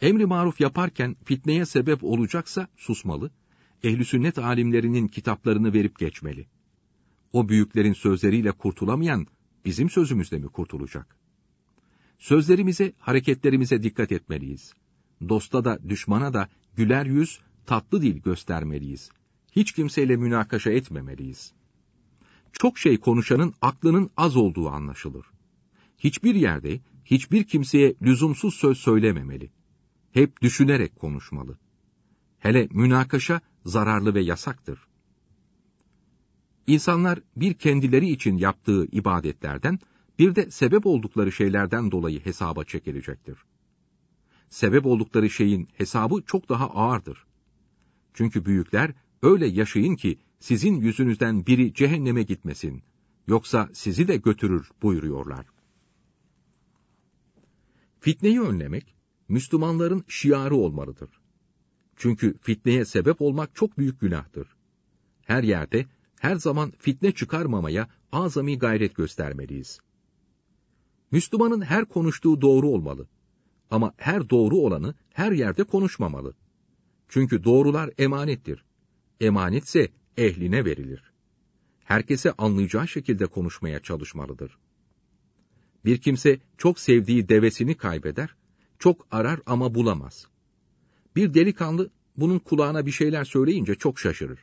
Emri 0.00 0.26
maruf 0.26 0.60
yaparken 0.60 1.16
fitneye 1.24 1.66
sebep 1.66 2.04
olacaksa 2.04 2.68
susmalı, 2.76 3.30
ehli 3.82 4.04
sünnet 4.04 4.38
alimlerinin 4.38 5.08
kitaplarını 5.08 5.72
verip 5.72 5.98
geçmeli. 5.98 6.46
O 7.32 7.48
büyüklerin 7.48 7.92
sözleriyle 7.92 8.52
kurtulamayan 8.52 9.26
bizim 9.64 9.90
sözümüzle 9.90 10.38
mi 10.38 10.48
kurtulacak? 10.48 11.16
Sözlerimize, 12.18 12.92
hareketlerimize 12.98 13.82
dikkat 13.82 14.12
etmeliyiz 14.12 14.74
dosta 15.28 15.64
da 15.64 15.78
düşmana 15.88 16.34
da 16.34 16.48
güler 16.76 17.06
yüz, 17.06 17.40
tatlı 17.66 18.02
dil 18.02 18.18
göstermeliyiz. 18.18 19.10
Hiç 19.52 19.72
kimseyle 19.72 20.16
münakaşa 20.16 20.70
etmemeliyiz. 20.70 21.52
Çok 22.52 22.78
şey 22.78 23.00
konuşanın 23.00 23.54
aklının 23.62 24.10
az 24.16 24.36
olduğu 24.36 24.68
anlaşılır. 24.68 25.26
Hiçbir 25.98 26.34
yerde, 26.34 26.80
hiçbir 27.04 27.44
kimseye 27.44 27.94
lüzumsuz 28.02 28.54
söz 28.54 28.78
söylememeli. 28.78 29.50
Hep 30.12 30.42
düşünerek 30.42 30.96
konuşmalı. 30.96 31.58
Hele 32.38 32.68
münakaşa 32.70 33.40
zararlı 33.64 34.14
ve 34.14 34.20
yasaktır. 34.20 34.78
İnsanlar 36.66 37.18
bir 37.36 37.54
kendileri 37.54 38.10
için 38.10 38.36
yaptığı 38.36 38.86
ibadetlerden 38.86 39.78
Bir 40.18 40.34
de 40.34 40.50
sebep 40.50 40.86
oldukları 40.86 41.32
şeylerden 41.32 41.90
dolayı 41.90 42.24
hesaba 42.24 42.64
çekilecektir. 42.64 43.38
Sebep 44.50 44.86
oldukları 44.86 45.30
şeyin 45.30 45.68
hesabı 45.74 46.22
çok 46.26 46.48
daha 46.48 46.70
ağırdır. 46.70 47.26
Çünkü 48.14 48.44
büyükler 48.44 48.94
öyle 49.22 49.46
yaşayın 49.46 49.96
ki 49.96 50.18
sizin 50.40 50.74
yüzünüzden 50.74 51.46
biri 51.46 51.74
cehenneme 51.74 52.22
gitmesin, 52.22 52.82
yoksa 53.26 53.68
sizi 53.72 54.08
de 54.08 54.16
götürür 54.16 54.70
buyuruyorlar. 54.82 55.46
Fitneyi 58.00 58.40
önlemek, 58.40 58.94
Müslümanların 59.28 60.04
şiarı 60.08 60.56
olmalıdır. 60.56 61.10
Çünkü 61.96 62.38
fitneye 62.38 62.84
sebep 62.84 63.22
olmak 63.22 63.54
çok 63.54 63.78
büyük 63.78 64.00
günahtır. 64.00 64.48
Her 65.22 65.42
yerde, 65.42 65.86
her 66.20 66.36
zaman 66.36 66.72
fitne 66.78 67.12
çıkarmamaya 67.12 67.88
azami 68.12 68.58
gayret 68.58 68.94
göstermeliyiz. 68.94 69.80
Müslümanın 71.10 71.60
her 71.60 71.84
konuştuğu 71.84 72.40
doğru 72.40 72.68
olmalı. 72.68 73.08
Ama 73.70 73.92
her 73.96 74.30
doğru 74.30 74.56
olanı 74.56 74.94
her 75.12 75.32
yerde 75.32 75.64
konuşmamalı. 75.64 76.34
Çünkü 77.08 77.44
doğrular 77.44 77.90
emanettir. 77.98 78.64
Emanetse 79.20 79.88
ehline 80.16 80.64
verilir. 80.64 81.12
Herkese 81.84 82.32
anlayacağı 82.32 82.88
şekilde 82.88 83.26
konuşmaya 83.26 83.82
çalışmalıdır. 83.82 84.58
Bir 85.84 85.98
kimse 85.98 86.40
çok 86.58 86.78
sevdiği 86.78 87.28
devesini 87.28 87.76
kaybeder, 87.76 88.34
çok 88.78 89.06
arar 89.10 89.40
ama 89.46 89.74
bulamaz. 89.74 90.26
Bir 91.16 91.34
delikanlı 91.34 91.90
bunun 92.16 92.38
kulağına 92.38 92.86
bir 92.86 92.90
şeyler 92.90 93.24
söyleyince 93.24 93.74
çok 93.74 93.98
şaşırır. 93.98 94.38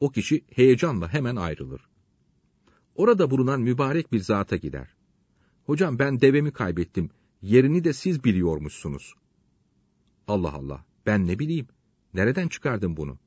O 0.00 0.10
kişi 0.10 0.44
heyecanla 0.50 1.12
hemen 1.12 1.36
ayrılır. 1.36 1.80
Orada 2.94 3.30
bulunan 3.30 3.60
mübarek 3.60 4.12
bir 4.12 4.20
zata 4.20 4.56
gider. 4.56 4.88
Hocam 5.64 5.98
ben 5.98 6.20
devemi 6.20 6.52
kaybettim, 6.52 7.10
yerini 7.42 7.84
de 7.84 7.92
siz 7.92 8.24
biliyormuşsunuz. 8.24 9.14
Allah 10.28 10.52
Allah, 10.52 10.84
ben 11.06 11.26
ne 11.26 11.38
bileyim, 11.38 11.66
nereden 12.14 12.48
çıkardın 12.48 12.96
bunu? 12.96 13.18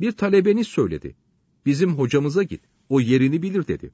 Bir 0.00 0.12
talebeniz 0.12 0.66
söyledi. 0.66 1.16
Bizim 1.66 1.90
hocamıza 1.90 2.42
git, 2.42 2.62
o 2.88 3.00
yerini 3.00 3.42
bilir 3.42 3.66
dedi. 3.66 3.92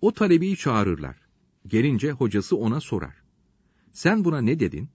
O 0.00 0.12
talebeyi 0.12 0.56
çağırırlar. 0.56 1.16
Gelince 1.66 2.10
hocası 2.10 2.56
ona 2.56 2.80
sorar. 2.80 3.22
Sen 3.92 4.24
buna 4.24 4.40
ne 4.40 4.60
dedin? 4.60 4.88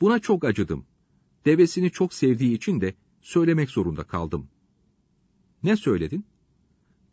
Buna 0.00 0.18
çok 0.18 0.44
acıdım. 0.44 0.86
Devesini 1.44 1.90
çok 1.90 2.14
sevdiği 2.14 2.56
için 2.56 2.80
de 2.80 2.94
söylemek 3.20 3.70
zorunda 3.70 4.04
kaldım. 4.04 4.48
Ne 5.62 5.76
söyledin? 5.76 6.26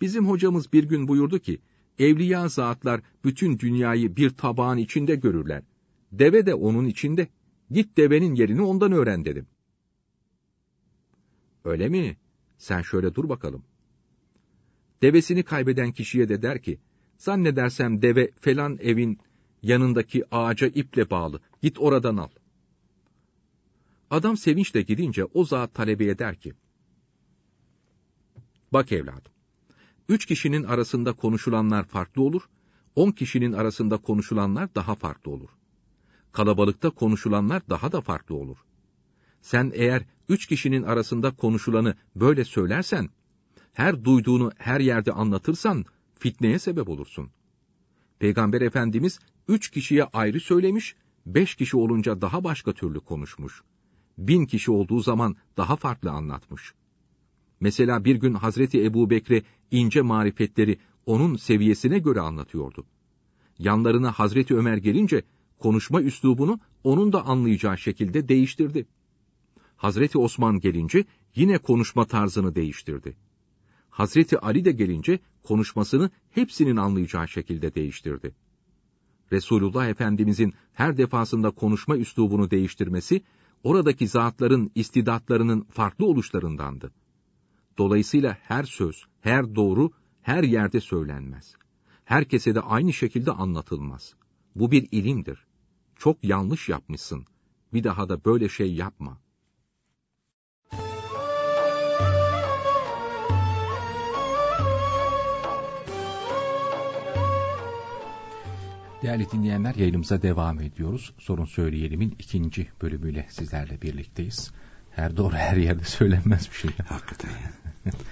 Bizim 0.01 0.29
hocamız 0.29 0.73
bir 0.73 0.83
gün 0.83 1.07
buyurdu 1.07 1.39
ki, 1.39 1.61
evliya 1.99 2.47
zatlar 2.47 3.01
bütün 3.23 3.59
dünyayı 3.59 4.15
bir 4.15 4.29
tabağın 4.29 4.77
içinde 4.77 5.15
görürler. 5.15 5.63
Deve 6.11 6.45
de 6.45 6.53
onun 6.53 6.85
içinde. 6.85 7.27
Git 7.71 7.97
devenin 7.97 8.35
yerini 8.35 8.61
ondan 8.61 8.91
öğren 8.91 9.25
dedim. 9.25 9.47
Öyle 11.65 11.89
mi? 11.89 12.17
Sen 12.57 12.81
şöyle 12.81 13.15
dur 13.15 13.29
bakalım. 13.29 13.63
Devesini 15.01 15.43
kaybeden 15.43 15.91
kişiye 15.91 16.29
de 16.29 16.41
der 16.41 16.61
ki, 16.61 16.79
zannedersem 17.17 18.01
deve 18.01 18.31
falan 18.41 18.77
evin 18.81 19.19
yanındaki 19.63 20.35
ağaca 20.35 20.67
iple 20.67 21.09
bağlı, 21.09 21.41
git 21.61 21.79
oradan 21.79 22.17
al. 22.17 22.29
Adam 24.09 24.37
sevinçle 24.37 24.81
gidince 24.81 25.25
o 25.25 25.43
zat 25.45 25.73
talebeye 25.73 26.19
der 26.19 26.35
ki, 26.35 26.53
Bak 28.73 28.91
evladım, 28.91 29.31
üç 30.09 30.25
kişinin 30.25 30.63
arasında 30.63 31.13
konuşulanlar 31.13 31.83
farklı 31.83 32.21
olur, 32.21 32.41
on 32.95 33.11
kişinin 33.11 33.53
arasında 33.53 33.97
konuşulanlar 33.97 34.75
daha 34.75 34.95
farklı 34.95 35.31
olur. 35.31 35.49
Kalabalıkta 36.31 36.89
konuşulanlar 36.89 37.61
daha 37.69 37.91
da 37.91 38.01
farklı 38.01 38.35
olur. 38.35 38.57
Sen 39.41 39.71
eğer 39.73 40.05
üç 40.29 40.45
kişinin 40.45 40.83
arasında 40.83 41.35
konuşulanı 41.35 41.95
böyle 42.15 42.45
söylersen, 42.45 43.09
her 43.73 44.05
duyduğunu 44.05 44.51
her 44.57 44.79
yerde 44.79 45.11
anlatırsan, 45.11 45.85
fitneye 46.19 46.59
sebep 46.59 46.89
olursun. 46.89 47.29
Peygamber 48.19 48.61
Efendimiz 48.61 49.19
üç 49.47 49.69
kişiye 49.69 50.03
ayrı 50.03 50.39
söylemiş, 50.39 50.95
beş 51.25 51.55
kişi 51.55 51.77
olunca 51.77 52.21
daha 52.21 52.43
başka 52.43 52.73
türlü 52.73 52.99
konuşmuş. 52.99 53.61
Bin 54.17 54.45
kişi 54.45 54.71
olduğu 54.71 54.99
zaman 54.99 55.35
daha 55.57 55.75
farklı 55.75 56.11
anlatmış. 56.11 56.73
Mesela 57.59 58.05
bir 58.05 58.15
gün 58.15 58.33
Hazreti 58.33 58.83
Ebu 58.85 59.09
Bekre 59.09 59.43
ince 59.71 60.01
marifetleri 60.01 60.77
onun 61.05 61.35
seviyesine 61.35 61.99
göre 61.99 62.19
anlatıyordu. 62.19 62.85
Yanlarına 63.59 64.11
Hazreti 64.11 64.55
Ömer 64.55 64.77
gelince 64.77 65.23
konuşma 65.59 66.01
üslubunu 66.01 66.59
onun 66.83 67.13
da 67.13 67.25
anlayacağı 67.25 67.77
şekilde 67.77 68.27
değiştirdi. 68.27 68.87
Hazreti 69.77 70.17
Osman 70.17 70.59
gelince 70.59 71.05
yine 71.35 71.57
konuşma 71.57 72.05
tarzını 72.05 72.55
değiştirdi. 72.55 73.15
Hazreti 73.89 74.39
Ali 74.39 74.65
de 74.65 74.71
gelince 74.71 75.19
konuşmasını 75.43 76.09
hepsinin 76.29 76.75
anlayacağı 76.75 77.27
şekilde 77.27 77.75
değiştirdi. 77.75 78.35
Resulullah 79.31 79.87
Efendimizin 79.87 80.53
her 80.73 80.97
defasında 80.97 81.51
konuşma 81.51 81.97
üslubunu 81.97 82.51
değiştirmesi, 82.51 83.21
oradaki 83.63 84.07
zatların 84.07 84.71
istidatlarının 84.75 85.61
farklı 85.61 86.05
oluşlarındandı. 86.05 86.91
Dolayısıyla 87.79 88.37
her 88.41 88.63
söz, 88.63 89.03
her 89.21 89.55
doğru, 89.55 89.91
her 90.21 90.43
yerde 90.43 90.81
söylenmez. 90.81 91.55
Herkese 92.05 92.55
de 92.55 92.61
aynı 92.61 92.93
şekilde 92.93 93.31
anlatılmaz. 93.31 94.13
Bu 94.55 94.71
bir 94.71 94.87
ilimdir. 94.91 95.45
Çok 95.95 96.23
yanlış 96.23 96.69
yapmışsın. 96.69 97.25
Bir 97.73 97.83
daha 97.83 98.09
da 98.09 98.25
böyle 98.25 98.49
şey 98.49 98.73
yapma.'' 98.73 99.17
Değerli 109.01 109.31
dinleyenler 109.31 109.75
yayınımıza 109.75 110.21
devam 110.21 110.61
ediyoruz. 110.61 111.13
Sorun 111.17 111.45
Söyleyelim'in 111.45 112.15
ikinci 112.19 112.67
bölümüyle 112.81 113.27
sizlerle 113.29 113.81
birlikteyiz. 113.81 114.51
Her 114.91 115.17
doğru 115.17 115.35
her 115.35 115.57
yerde 115.57 115.83
söylenmez 115.83 116.49
bir 116.49 116.55
şey. 116.55 116.71
Hakikaten. 116.87 117.31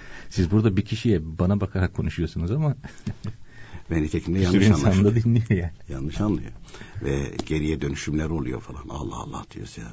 Siz 0.30 0.50
burada 0.50 0.76
bir 0.76 0.84
kişiye 0.84 1.38
bana 1.38 1.60
bakarak 1.60 1.94
konuşuyorsunuz 1.94 2.50
ama 2.50 2.76
ben 3.90 4.04
de 4.04 4.40
yanlış 4.40 4.70
anlıyor. 4.70 5.04
da 5.04 5.14
dinliyor 5.14 5.50
yani. 5.50 5.72
Yanlış 5.88 6.20
anlıyor. 6.20 6.52
Ve 7.02 7.30
geriye 7.46 7.80
dönüşümler 7.80 8.30
oluyor 8.30 8.60
falan. 8.60 8.88
Allah 8.88 9.16
Allah 9.16 9.44
diyoruz 9.50 9.78
ya. 9.78 9.92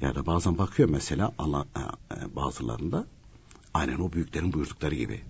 Ya 0.00 0.14
da 0.14 0.26
bazen 0.26 0.58
bakıyor 0.58 0.88
mesela 0.88 1.32
Allah, 1.38 1.66
e, 1.76 1.80
e, 2.14 2.36
bazılarında 2.36 3.06
aynen 3.74 3.98
o 3.98 4.12
büyüklerin 4.12 4.52
buyurdukları 4.52 4.94
gibi. 4.94 5.20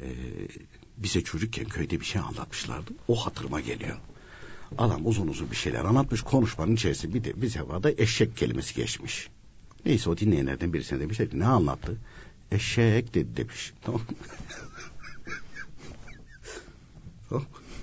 Ee, 0.00 0.08
bize 0.96 1.24
çocukken 1.24 1.64
köyde 1.64 2.00
bir 2.00 2.04
şey 2.04 2.20
anlatmışlardı. 2.20 2.90
O 3.08 3.26
hatırıma 3.26 3.60
geliyor. 3.60 3.96
Adam 4.78 5.06
uzun 5.06 5.28
uzun 5.28 5.50
bir 5.50 5.56
şeyler 5.56 5.84
anlatmış. 5.84 6.22
Konuşmanın 6.22 6.74
içerisinde 6.74 7.14
bir 7.14 7.24
de 7.24 7.42
bir 7.42 7.48
cevada 7.48 7.90
eşek 7.90 8.36
kelimesi 8.36 8.74
geçmiş. 8.74 9.28
Neyse 9.86 10.10
o 10.10 10.16
dinleyenlerden 10.16 10.72
birisine 10.72 11.00
demiş 11.00 11.18
ki 11.18 11.28
ne 11.32 11.46
anlattı? 11.46 11.96
Eşek 12.52 13.14
dedi 13.14 13.36
demiş. 13.36 13.72
Tamam 13.82 14.00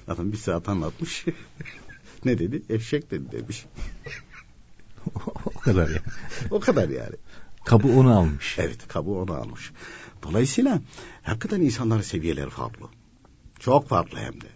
Adam 0.07 0.31
bir 0.31 0.37
saat 0.37 0.69
anlatmış. 0.69 1.25
ne 2.25 2.39
dedi? 2.39 2.61
Eşek 2.69 3.11
dedi 3.11 3.31
demiş. 3.31 3.65
o 5.45 5.59
kadar 5.59 5.89
ya. 5.89 6.01
o 6.51 6.59
kadar 6.59 6.89
yani. 6.89 7.15
Kabı 7.65 7.87
onu 7.87 8.17
almış. 8.17 8.55
Evet 8.59 8.87
kabı 8.87 9.11
onu 9.11 9.33
almış. 9.33 9.71
Dolayısıyla 10.23 10.81
hakikaten 11.23 11.61
insanların 11.61 12.01
seviyeleri 12.01 12.49
farklı. 12.49 12.85
Çok 13.59 13.87
farklı 13.89 14.17
hem 14.17 14.41
de. 14.41 14.47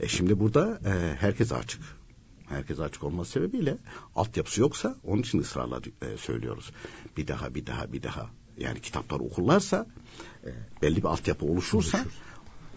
E 0.00 0.08
şimdi 0.08 0.40
burada 0.40 0.80
e, 0.84 1.16
herkes 1.20 1.52
açık. 1.52 1.82
Herkes 2.50 2.80
açık 2.80 3.04
olması 3.04 3.30
sebebiyle 3.30 3.76
altyapısı 4.16 4.60
yoksa 4.60 4.96
onun 5.04 5.22
için 5.22 5.38
ısrarla 5.38 5.80
e, 6.02 6.16
söylüyoruz. 6.16 6.70
Bir 7.16 7.28
daha 7.28 7.54
bir 7.54 7.66
daha 7.66 7.92
bir 7.92 8.02
daha 8.02 8.30
yani 8.58 8.80
kitapları 8.80 9.22
okurlarsa 9.22 9.86
e, 10.44 10.50
belli 10.82 10.96
bir 10.96 11.04
altyapı 11.08 11.46
oluşursa 11.46 11.98
Oluşur. 11.98 12.10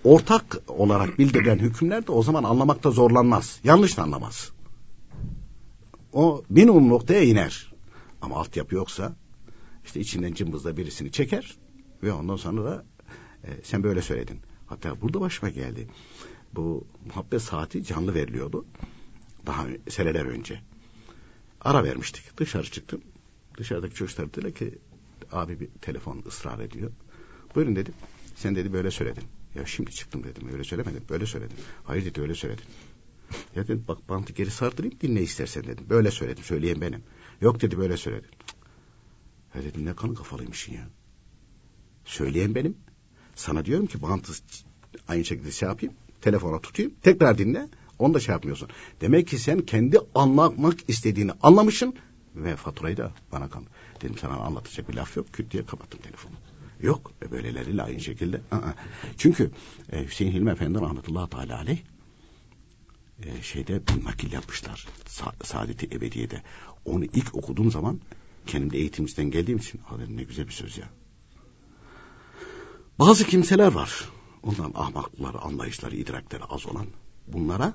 ortak 0.04 0.58
olarak 0.68 1.20
bildirilen 1.20 1.60
hükümler 1.60 2.08
de 2.08 2.12
o 2.12 2.24
zaman 2.24 2.44
anlamakta 2.44 2.92
zorlanmaz. 2.92 3.60
Yanlış 3.64 3.98
da 3.98 4.04
anlamaz. 4.04 4.52
O 6.14 6.44
minimum 6.50 6.90
noktaya 6.90 7.24
iner. 7.24 7.74
Ama 8.22 8.36
altyapı 8.36 8.76
yoksa 8.76 9.16
işte 9.86 10.00
içinden 10.00 10.34
cımbızla 10.34 10.78
birisini 10.78 11.12
çeker 11.12 11.58
ve 12.04 12.14
ondan 12.14 12.36
sonra 12.36 12.66
da 12.66 12.86
e, 13.44 13.50
sen 13.64 13.84
böyle 13.84 14.02
söyledin. 14.02 14.40
Hatta 14.68 15.02
burada 15.02 15.22
başıma 15.22 15.50
geldi. 15.50 15.88
Bu 16.56 16.88
muhabbet 17.06 17.42
saati 17.42 17.84
canlı 17.84 18.14
veriliyordu. 18.14 18.66
Daha 19.46 19.68
seneler 19.90 20.26
önce. 20.26 20.62
Ara 21.62 21.84
vermiştik. 21.84 22.38
Dışarı 22.38 22.72
çıktım. 22.72 23.02
Dışarıdaki 23.58 23.96
çocuklar 23.96 24.34
dediler 24.34 24.54
ki 24.54 24.80
abi 25.32 25.60
bir 25.60 25.70
telefon 25.82 26.24
ısrar 26.28 26.60
ediyor. 26.60 26.92
Buyurun 27.56 27.76
dedim. 27.76 27.94
Sen 28.36 28.56
dedi 28.56 28.74
böyle 28.74 28.92
söyledin. 28.92 29.24
Ya 29.56 29.66
şimdi 29.66 29.92
çıktım 29.92 30.24
dedim. 30.24 30.50
Öyle 30.54 30.64
söylemedim. 30.64 31.04
Böyle 31.10 31.26
söyledim. 31.26 31.58
Hayır 31.84 32.06
dedi 32.06 32.22
öyle 32.22 32.36
söyledin. 32.36 32.66
Ya 33.56 33.64
dedim 33.64 33.86
bak 33.88 34.10
bantı 34.10 34.34
geri 34.34 34.52
sardırayım 34.52 35.00
dinle 35.02 35.22
istersen 35.22 35.64
dedim. 35.64 35.86
Böyle 35.90 36.12
söyledim. 36.12 36.44
Söyleyen 36.44 36.82
benim. 36.82 37.04
Yok 37.42 37.62
dedi 37.62 37.78
böyle 37.78 37.98
söyledin. 37.98 38.30
Ya 39.56 39.64
dedim 39.64 39.86
ne 39.86 39.96
kanı 39.96 40.16
kafalıymışsın 40.16 40.74
ya. 40.74 40.90
Söyleyen 42.06 42.56
benim. 42.56 42.78
Sana 43.36 43.66
diyorum 43.66 43.88
ki 43.88 44.02
bantı 44.02 44.34
aynı 45.08 45.26
şekilde 45.26 45.52
şey 45.52 45.70
yapayım. 45.70 45.96
Telefona 46.22 46.62
tutayım. 46.62 46.94
Tekrar 47.02 47.38
dinle. 47.38 47.70
Onu 48.04 48.14
da 48.14 48.20
şey 48.20 48.34
yapmıyorsun. 48.34 48.70
Demek 49.02 49.28
ki 49.28 49.40
sen 49.40 49.60
kendi 49.60 49.98
anlamak 50.16 50.78
istediğini 50.88 51.32
anlamışsın 51.42 51.96
ve 52.36 52.56
faturayı 52.56 52.98
da 52.98 53.12
bana 53.32 53.50
kan. 53.50 53.66
Dedim 54.02 54.18
sana 54.18 54.34
anlatacak 54.34 54.90
bir 54.90 54.94
laf 54.94 55.18
yok. 55.18 55.34
Küt 55.34 55.52
diye 55.52 55.66
kapattım 55.66 56.00
telefonu. 56.02 56.34
Yok. 56.82 57.12
Ve 57.22 57.32
böyleleriyle 57.32 57.82
aynı 57.82 58.00
şekilde. 58.00 58.42
Çünkü 59.18 59.52
e, 59.92 60.06
Hüseyin 60.06 60.32
Hilmi 60.32 60.50
Efendi 60.50 60.80
rahmetullahi 60.80 61.30
teala 61.30 61.58
aleyh 61.58 61.78
e, 63.24 63.42
şeyde 63.42 63.88
bir 63.88 64.06
nakil 64.06 64.32
yapmışlar. 64.32 64.88
Sa 65.06 65.34
Saadeti 65.44 65.96
Ebediye'de. 65.96 66.44
Onu 66.86 67.06
ilk 67.06 67.36
okuduğum 67.36 67.72
zaman 67.72 68.00
kendim 68.48 68.72
de 68.72 68.78
eğitimciden 68.78 69.32
geldiğim 69.32 69.58
için 69.58 69.82
dedim 70.00 70.18
ne 70.18 70.24
güzel 70.24 70.48
bir 70.48 70.52
söz 70.52 70.78
ya. 70.78 70.90
Bazı 73.00 73.26
kimseler 73.26 73.72
var. 73.72 74.10
Onların 74.44 74.74
ahmaklıkları, 74.76 75.40
anlayışları, 75.40 75.96
idrakleri 75.96 76.44
az 76.44 76.66
olan. 76.66 76.88
Bunlara 77.28 77.74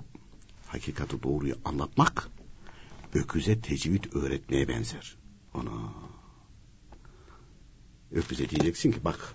hakikati 0.69 1.23
doğruyu 1.23 1.55
anlatmak 1.65 2.29
öküze 3.15 3.61
tecvid 3.61 4.05
öğretmeye 4.13 4.69
benzer. 4.69 5.17
Ona 5.55 5.93
öküze 8.13 8.49
diyeceksin 8.49 8.93
ki 8.93 9.05
bak 9.05 9.35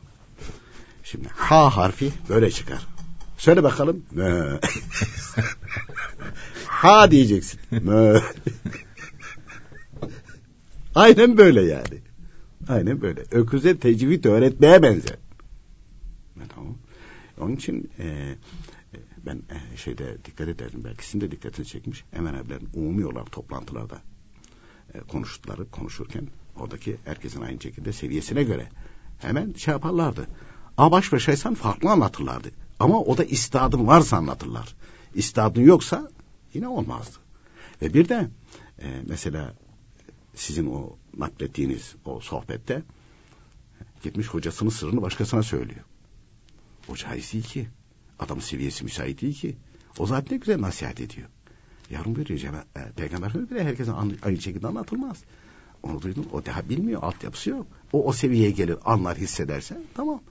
şimdi 1.04 1.28
ha 1.28 1.78
harfi 1.78 2.12
böyle 2.30 2.52
çıkar. 2.52 2.88
Söyle 3.38 3.64
bakalım. 3.64 4.06
Mö. 4.12 4.60
ha 6.68 7.12
diyeceksin. 7.12 7.60
Mö. 7.72 8.20
Aynen 10.96 11.38
böyle 11.38 11.62
yani. 11.62 12.02
Aynen 12.68 13.02
böyle. 13.02 13.24
Öküze 13.32 13.78
tecvid 13.78 14.24
öğretmeye 14.26 14.84
benzer. 14.84 15.18
Tamam. 16.56 16.78
Onun 17.40 17.56
için 17.56 17.92
e, 18.00 18.36
ben 19.26 19.36
e, 19.36 19.78
şeyde 19.78 20.18
dikkat 20.26 20.48
ederdim 20.48 20.84
belki 20.84 21.06
sizin 21.06 21.22
de 21.22 21.32
dikkatini 21.32 21.66
çekmiş. 21.66 22.04
Hemen 22.12 22.34
evlerin 22.34 22.70
umumi 22.74 23.06
olarak 23.06 23.32
toplantılarda 23.32 24.02
e, 24.94 25.00
konuştukları 25.00 25.72
konuşurken 25.72 26.28
oradaki 26.56 26.98
herkesin 27.06 27.42
aynı 27.42 27.62
şekilde 27.62 27.94
seviyesine 27.94 28.44
göre 28.44 28.70
hemen 29.20 29.54
şey 29.54 29.72
yaparlardı. 29.72 30.28
Ama 30.78 30.92
baş 30.92 31.12
başaysan 31.12 31.54
farklı 31.54 31.90
anlatırlardı. 31.90 32.52
Ama 32.80 33.02
o 33.02 33.18
da 33.18 33.24
istadın 33.24 33.88
varsa 33.88 34.18
anlatırlar. 34.18 34.76
İstadın 35.16 35.62
yoksa 35.62 36.12
yine 36.54 36.68
olmazdı. 36.68 37.18
Ve 37.82 37.94
bir 37.94 38.10
de 38.10 38.30
e, 38.82 39.02
mesela 39.08 39.54
sizin 40.36 40.66
o 40.66 40.98
naklettiğiniz 41.18 41.96
o 42.06 42.20
sohbette 42.20 42.84
gitmiş 44.04 44.28
hocasının 44.28 44.70
sırrını 44.70 45.02
başkasına 45.02 45.44
söylüyor. 45.44 45.84
Caiz 46.96 47.34
değil 47.34 47.44
ki. 47.44 47.68
Adamın 48.20 48.42
seviyesi 48.42 48.84
müsait 48.84 49.22
değil 49.22 49.36
ki. 49.36 49.56
O 50.00 50.06
zaten 50.06 50.36
ne 50.36 50.40
güzel 50.40 50.62
nasihat 50.62 51.02
ediyor. 51.02 51.28
Yarın 51.90 52.16
buyuruyor 52.16 52.40
Cenab 52.40 52.64
e, 52.76 52.92
Peygamber 52.96 53.28
Efendimiz 53.28 53.52
bile 53.52 53.64
herkese 53.64 53.92
aynı 54.24 54.42
şekilde 54.42 54.68
anlatılmaz. 54.68 55.24
Onu 55.84 56.02
duydun 56.02 56.28
o 56.34 56.46
daha 56.46 56.70
bilmiyor 56.70 57.04
altyapısı 57.04 57.50
yok. 57.50 57.68
O 57.94 58.08
o 58.08 58.14
seviyeye 58.14 58.52
gelir 58.52 58.78
anlar 58.86 59.18
hissederse 59.18 59.82
tamam. 59.94 60.22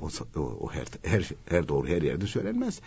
O, 0.00 0.08
o, 0.36 0.40
o 0.40 0.72
her, 0.72 0.86
her, 1.04 1.30
her 1.48 1.68
doğru 1.68 1.88
her 1.88 2.02
yerde 2.02 2.26
söylenmez 2.26 2.80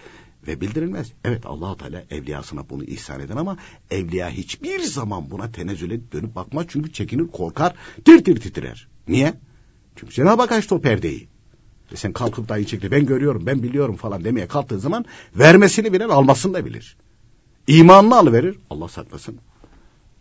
ve 0.48 0.62
bildirilmez. 0.62 1.12
Evet 1.24 1.46
allah 1.46 1.78
Teala 1.78 2.04
evliyasına 2.10 2.70
bunu 2.70 2.84
ihsan 2.84 3.20
eden 3.20 3.38
ama 3.38 3.58
evliya 3.92 4.30
hiçbir 4.30 4.80
zaman 4.80 5.32
buna 5.32 5.52
tenezzüle 5.52 6.12
dönüp 6.12 6.36
bakmaz. 6.36 6.66
Çünkü 6.70 6.94
çekinir 6.94 7.28
korkar 7.28 7.76
tir 8.06 8.24
tir 8.24 8.40
titrer. 8.40 8.88
Niye? 9.08 9.34
Çünkü 9.96 10.14
Cenab-ı 10.14 10.42
Hak 10.42 10.52
açtı 10.52 10.76
o 10.76 10.82
perdeyi. 10.82 11.28
Ve 11.92 11.96
sen 11.96 12.14
kalkıp 12.14 12.50
da 12.50 12.58
şekilde 12.58 12.92
ben 12.92 13.06
görüyorum 13.06 13.46
ben 13.46 13.64
biliyorum 13.64 13.96
falan 13.96 14.24
demeye 14.24 14.48
kalktığın 14.48 14.78
zaman 14.78 15.06
vermesini 15.36 15.94
bilir 15.94 16.06
almasını 16.06 16.54
da 16.54 16.66
bilir. 16.66 16.98
İmanını 17.68 18.16
alıverir 18.16 18.58
Allah 18.70 18.88
saklasın. 18.88 19.38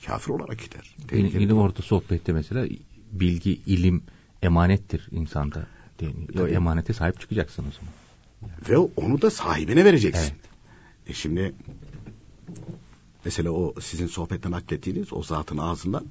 Kafir 0.06 0.30
olarak 0.30 0.58
gider. 0.58 0.96
Benim, 1.12 1.40
benim 1.40 1.58
orada 1.58 1.82
sohbette 1.82 2.32
mesela 2.32 2.66
bilgi, 3.12 3.60
ilim 3.66 4.02
emanettir 4.42 5.08
insanda. 5.10 5.66
O 6.40 6.46
emanete 6.46 6.92
sahip 6.92 7.20
çıkacaksın 7.20 7.64
o 7.68 7.72
zaman. 7.72 7.92
Ve 8.68 8.90
onu 8.96 9.22
da 9.22 9.30
sahibine 9.30 9.84
vereceksin. 9.84 10.20
Evet. 10.22 10.48
E 11.06 11.12
şimdi 11.12 11.54
mesela 13.24 13.50
o 13.50 13.74
sizin 13.80 14.06
sohbetten 14.06 14.52
naklettiğiniz 14.52 15.12
o 15.12 15.22
zatın 15.22 15.58
ağzından 15.58 16.06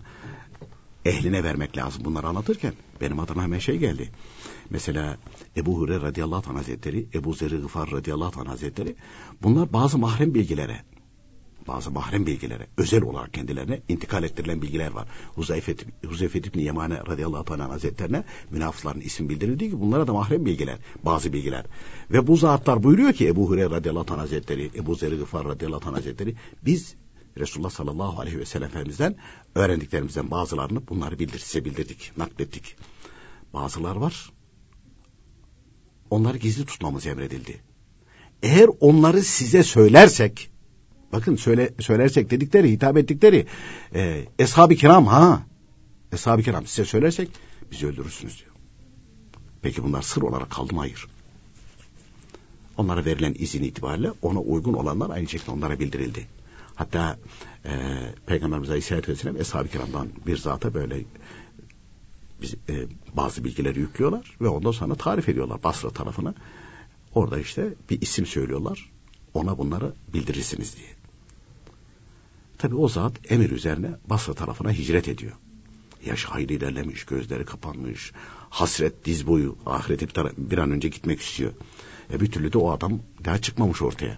ehline 1.05 1.43
vermek 1.43 1.77
lazım 1.77 2.05
bunları 2.05 2.27
anlatırken. 2.27 2.73
Benim 3.01 3.19
adıma 3.19 3.43
hemen 3.43 3.59
şey 3.59 3.77
geldi. 3.77 4.09
Mesela 4.69 5.17
Ebu 5.57 5.77
Hureyre 5.77 6.01
radıyallahu 6.01 6.51
anh 6.51 6.57
hazretleri, 6.57 7.07
Ebu 7.13 7.33
Zer-i 7.33 7.57
Gıfar 7.57 7.91
radıyallahu 7.91 8.41
anh 8.41 8.47
hazretleri 8.47 8.95
bunlar 9.43 9.73
bazı 9.73 9.97
mahrem 9.97 10.33
bilgilere 10.33 10.81
bazı 11.67 11.91
mahrem 11.91 12.25
bilgilere, 12.25 12.67
özel 12.77 13.03
olarak 13.03 13.33
kendilerine 13.33 13.81
intikal 13.87 14.23
ettirilen 14.23 14.61
bilgiler 14.61 14.91
var. 14.91 15.07
Huzeyfet, 15.35 15.85
Huzeyfet 16.05 16.47
İbni 16.47 16.63
Yemane 16.63 16.97
radıyallahu 17.07 17.53
anh 17.53 17.69
hazretlerine 17.69 18.23
münafıkların 18.51 19.01
isim 19.01 19.29
bildirildiği 19.29 19.69
ki 19.69 19.79
bunlara 19.79 20.07
da 20.07 20.13
mahrem 20.13 20.45
bilgiler, 20.45 20.77
bazı 21.03 21.33
bilgiler. 21.33 21.65
Ve 22.11 22.27
bu 22.27 22.37
zatlar 22.37 22.83
buyuruyor 22.83 23.13
ki 23.13 23.27
Ebu 23.27 23.49
Hureyre 23.49 23.69
radıyallahu 23.69 24.13
anh 24.13 24.19
hazretleri, 24.19 24.71
Ebu 24.75 24.95
Zer-i 24.95 25.17
Gıfar 25.17 25.45
radıyallahu 25.45 25.89
anh 25.89 25.95
hazretleri, 25.95 26.35
biz 26.65 26.95
Resulullah 27.37 27.69
sallallahu 27.69 28.21
aleyhi 28.21 28.39
ve 28.39 28.45
sellem 28.45 28.67
Efendimiz'den 28.67 29.15
öğrendiklerimizden 29.55 30.31
bazılarını 30.31 30.87
bunları 30.87 31.19
bildir, 31.19 31.39
size 31.39 31.65
bildirdik, 31.65 32.11
naklettik. 32.17 32.75
Bazılar 33.53 33.95
var, 33.95 34.31
onları 36.09 36.37
gizli 36.37 36.65
tutmamız 36.65 37.07
emredildi. 37.07 37.61
Eğer 38.43 38.69
onları 38.79 39.21
size 39.21 39.63
söylersek, 39.63 40.49
bakın 41.13 41.35
söyle, 41.35 41.73
söylersek 41.79 42.29
dedikleri, 42.29 42.71
hitap 42.71 42.97
ettikleri 42.97 43.45
e, 43.95 44.25
eshab-ı 44.39 44.75
kiram 44.75 45.05
ha, 45.05 45.43
eshab-ı 46.11 46.43
kiram 46.43 46.67
size 46.67 46.85
söylersek 46.85 47.29
bizi 47.71 47.87
öldürürsünüz 47.87 48.39
diyor. 48.39 48.51
Peki 49.61 49.83
bunlar 49.83 50.01
sır 50.01 50.21
olarak 50.21 50.49
kaldı 50.49 50.73
mı? 50.73 50.79
Hayır. 50.79 51.07
Onlara 52.77 53.05
verilen 53.05 53.35
izin 53.39 53.63
itibariyle 53.63 54.11
ona 54.21 54.39
uygun 54.39 54.73
olanlar 54.73 55.09
aynı 55.09 55.27
şekilde 55.27 55.51
onlara 55.51 55.79
bildirildi. 55.79 56.27
Hatta 56.75 57.17
e, 57.65 57.71
Peygamberimiz 58.25 58.69
Aleyhisselatü 58.69 59.11
Vesselam 59.11 59.37
Eshab-ı 59.37 59.67
Kiram'dan 59.67 60.07
bir 60.27 60.37
zata 60.37 60.73
böyle 60.73 61.01
bazı 63.13 63.43
bilgileri 63.43 63.79
yüklüyorlar 63.79 64.37
ve 64.41 64.47
ondan 64.47 64.71
sonra 64.71 64.95
tarif 64.95 65.29
ediyorlar 65.29 65.63
Basra 65.63 65.89
tarafına. 65.89 66.33
Orada 67.13 67.39
işte 67.39 67.73
bir 67.89 68.01
isim 68.01 68.25
söylüyorlar. 68.25 68.91
Ona 69.33 69.57
bunları 69.57 69.93
bildirirsiniz 70.13 70.77
diye. 70.77 70.87
Tabi 72.57 72.75
o 72.75 72.87
zat 72.87 73.31
emir 73.31 73.49
üzerine 73.49 73.91
Basra 74.09 74.33
tarafına 74.33 74.71
hicret 74.71 75.07
ediyor. 75.07 75.33
Yaş 76.05 76.25
hayli 76.25 76.53
ilerlemiş, 76.53 77.05
gözleri 77.05 77.45
kapanmış, 77.45 78.11
hasret 78.49 79.05
diz 79.05 79.27
boyu, 79.27 79.57
ahirete 79.65 80.07
bir 80.37 80.57
an 80.57 80.71
önce 80.71 80.87
gitmek 80.87 81.21
istiyor. 81.21 81.51
E 82.13 82.21
bir 82.21 82.31
türlü 82.31 82.53
de 82.53 82.57
o 82.57 82.71
adam 82.71 82.99
daha 83.25 83.41
çıkmamış 83.41 83.81
ortaya. 83.81 84.17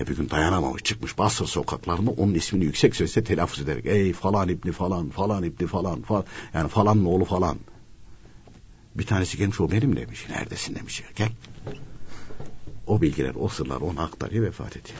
E 0.00 0.06
bir 0.06 0.16
gün 0.16 0.30
dayanamamış 0.30 0.82
çıkmış 0.82 1.18
Basra 1.18 1.46
sokaklarında 1.46 2.10
onun 2.10 2.34
ismini 2.34 2.64
yüksek 2.64 2.96
sesle 2.96 3.24
telaffuz 3.24 3.60
ederek 3.60 3.86
ey 3.86 4.12
falan 4.12 4.48
ibni 4.48 4.72
falan 4.72 5.10
falan 5.10 5.42
ibni 5.42 5.66
falan 5.66 6.02
falan 6.02 6.24
yani 6.54 6.68
falan 6.68 7.04
oğlu 7.04 7.24
falan. 7.24 7.58
Bir 8.94 9.06
tanesi 9.06 9.38
gelmiş 9.38 9.60
o 9.60 9.70
benim 9.70 9.96
demiş. 9.96 10.26
Neredesin 10.28 10.74
demiş 10.74 11.02
gel. 11.16 11.32
O 12.86 13.00
bilgiler 13.00 13.34
o 13.38 13.48
sırlar 13.48 13.80
ona 13.80 14.02
aktarıyor 14.02 14.44
vefat 14.44 14.76
ediyor. 14.76 14.98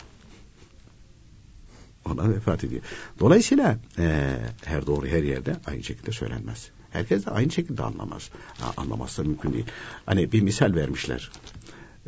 Ona 2.04 2.30
vefat 2.30 2.64
ediyor. 2.64 2.82
Dolayısıyla 3.20 3.78
e, 3.98 4.36
her 4.64 4.86
doğru 4.86 5.06
her 5.06 5.22
yerde 5.22 5.56
aynı 5.66 5.82
şekilde 5.82 6.12
söylenmez. 6.12 6.70
Herkes 6.90 7.26
de 7.26 7.30
aynı 7.30 7.50
şekilde 7.50 7.82
anlamaz. 7.82 8.30
Ha, 8.58 8.72
anlamazsa 8.76 9.22
mümkün 9.22 9.52
değil. 9.52 9.66
Hani 10.06 10.32
bir 10.32 10.40
misal 10.40 10.74
vermişler. 10.74 11.30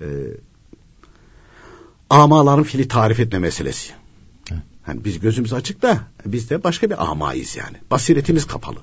Eee 0.01 0.07
amaların 2.13 2.65
fili 2.65 2.89
tarif 2.89 3.21
etme 3.21 3.39
meselesi. 3.39 3.93
Yani 4.89 5.05
biz 5.05 5.21
gözümüz 5.21 5.53
açık 5.53 5.83
da 5.83 6.01
biz 6.27 6.51
de 6.51 6.65
başka 6.65 6.91
bir 6.91 7.11
amayız 7.11 7.57
yani. 7.57 7.77
Basiretimiz 7.91 8.47
kapalı. 8.47 8.79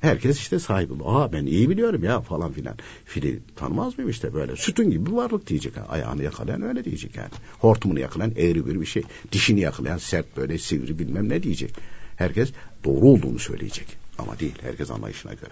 Herkes 0.00 0.38
işte 0.38 0.58
sahibi. 0.58 0.92
Aa 1.04 1.32
ben 1.32 1.46
iyi 1.46 1.70
biliyorum 1.70 2.04
ya 2.04 2.20
falan 2.20 2.52
filan. 2.52 2.76
Fili 3.04 3.40
tanımaz 3.56 3.98
mıyım 3.98 4.10
işte 4.10 4.34
böyle. 4.34 4.56
Sütun 4.56 4.90
gibi 4.90 5.06
bir 5.06 5.12
varlık 5.12 5.46
diyecek. 5.46 5.72
Ayağını 5.88 6.22
yakalayan 6.22 6.62
öyle 6.62 6.84
diyecek 6.84 7.16
yani. 7.16 7.30
Hortumunu 7.58 8.00
yakalayan 8.00 8.32
eğri 8.36 8.66
bir 8.66 8.80
bir 8.80 8.86
şey. 8.86 9.02
Dişini 9.32 9.60
yakalayan 9.60 9.98
sert 9.98 10.36
böyle 10.36 10.58
sivri 10.58 10.98
bilmem 10.98 11.28
ne 11.28 11.42
diyecek. 11.42 11.74
Herkes 12.16 12.52
doğru 12.84 13.06
olduğunu 13.06 13.38
söyleyecek. 13.38 13.86
Ama 14.18 14.38
değil. 14.38 14.54
Herkes 14.62 14.90
anlayışına 14.90 15.32
göre. 15.32 15.50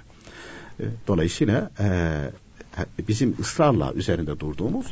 E, 0.81 0.85
dolayısıyla 1.09 1.71
e, 1.81 1.87
bizim 3.09 3.37
ısrarla 3.41 3.93
üzerinde 3.93 4.41
durduğumuz 4.41 4.87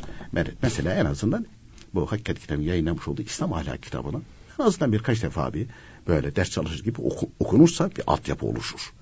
mesela 0.61 0.93
en 0.93 1.05
azından 1.05 1.45
bu 1.93 2.11
hakikat 2.11 2.39
kitabı 2.39 2.61
yayınlamış 2.61 3.07
olduğu 3.07 3.21
İslam 3.21 3.53
ahlak 3.53 3.83
kitabını 3.83 4.21
en 4.59 4.63
azından 4.63 4.91
birkaç 4.91 5.23
defa 5.23 5.53
bir 5.53 5.67
böyle 6.07 6.35
ders 6.35 6.49
çalışır 6.49 6.83
gibi 6.83 7.01
oku, 7.01 7.29
okunursa 7.39 7.89
bir 7.91 8.03
altyapı 8.07 8.45
oluşur. 8.45 8.93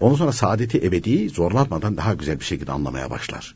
Ondan 0.00 0.16
sonra 0.16 0.32
saadeti 0.32 0.78
ebediyi 0.78 1.30
zorlatmadan 1.30 1.96
daha 1.96 2.14
güzel 2.14 2.40
bir 2.40 2.44
şekilde 2.44 2.72
anlamaya 2.72 3.10
başlar. 3.10 3.54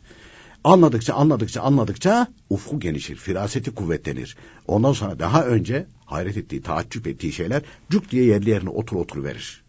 Anladıkça 0.64 1.14
anladıkça 1.14 1.62
anladıkça 1.62 2.28
ufku 2.50 2.80
genişir, 2.80 3.16
firaseti 3.16 3.74
kuvvetlenir. 3.74 4.36
Ondan 4.66 4.92
sonra 4.92 5.18
daha 5.18 5.44
önce 5.44 5.86
hayret 6.04 6.36
ettiği, 6.36 6.62
taaccüp 6.62 7.06
ettiği 7.06 7.32
şeyler 7.32 7.62
cuk 7.90 8.10
diye 8.10 8.24
yerli 8.24 8.50
yerine 8.50 8.68
otur 8.68 8.96
otur 8.96 9.24
verir. 9.24 9.62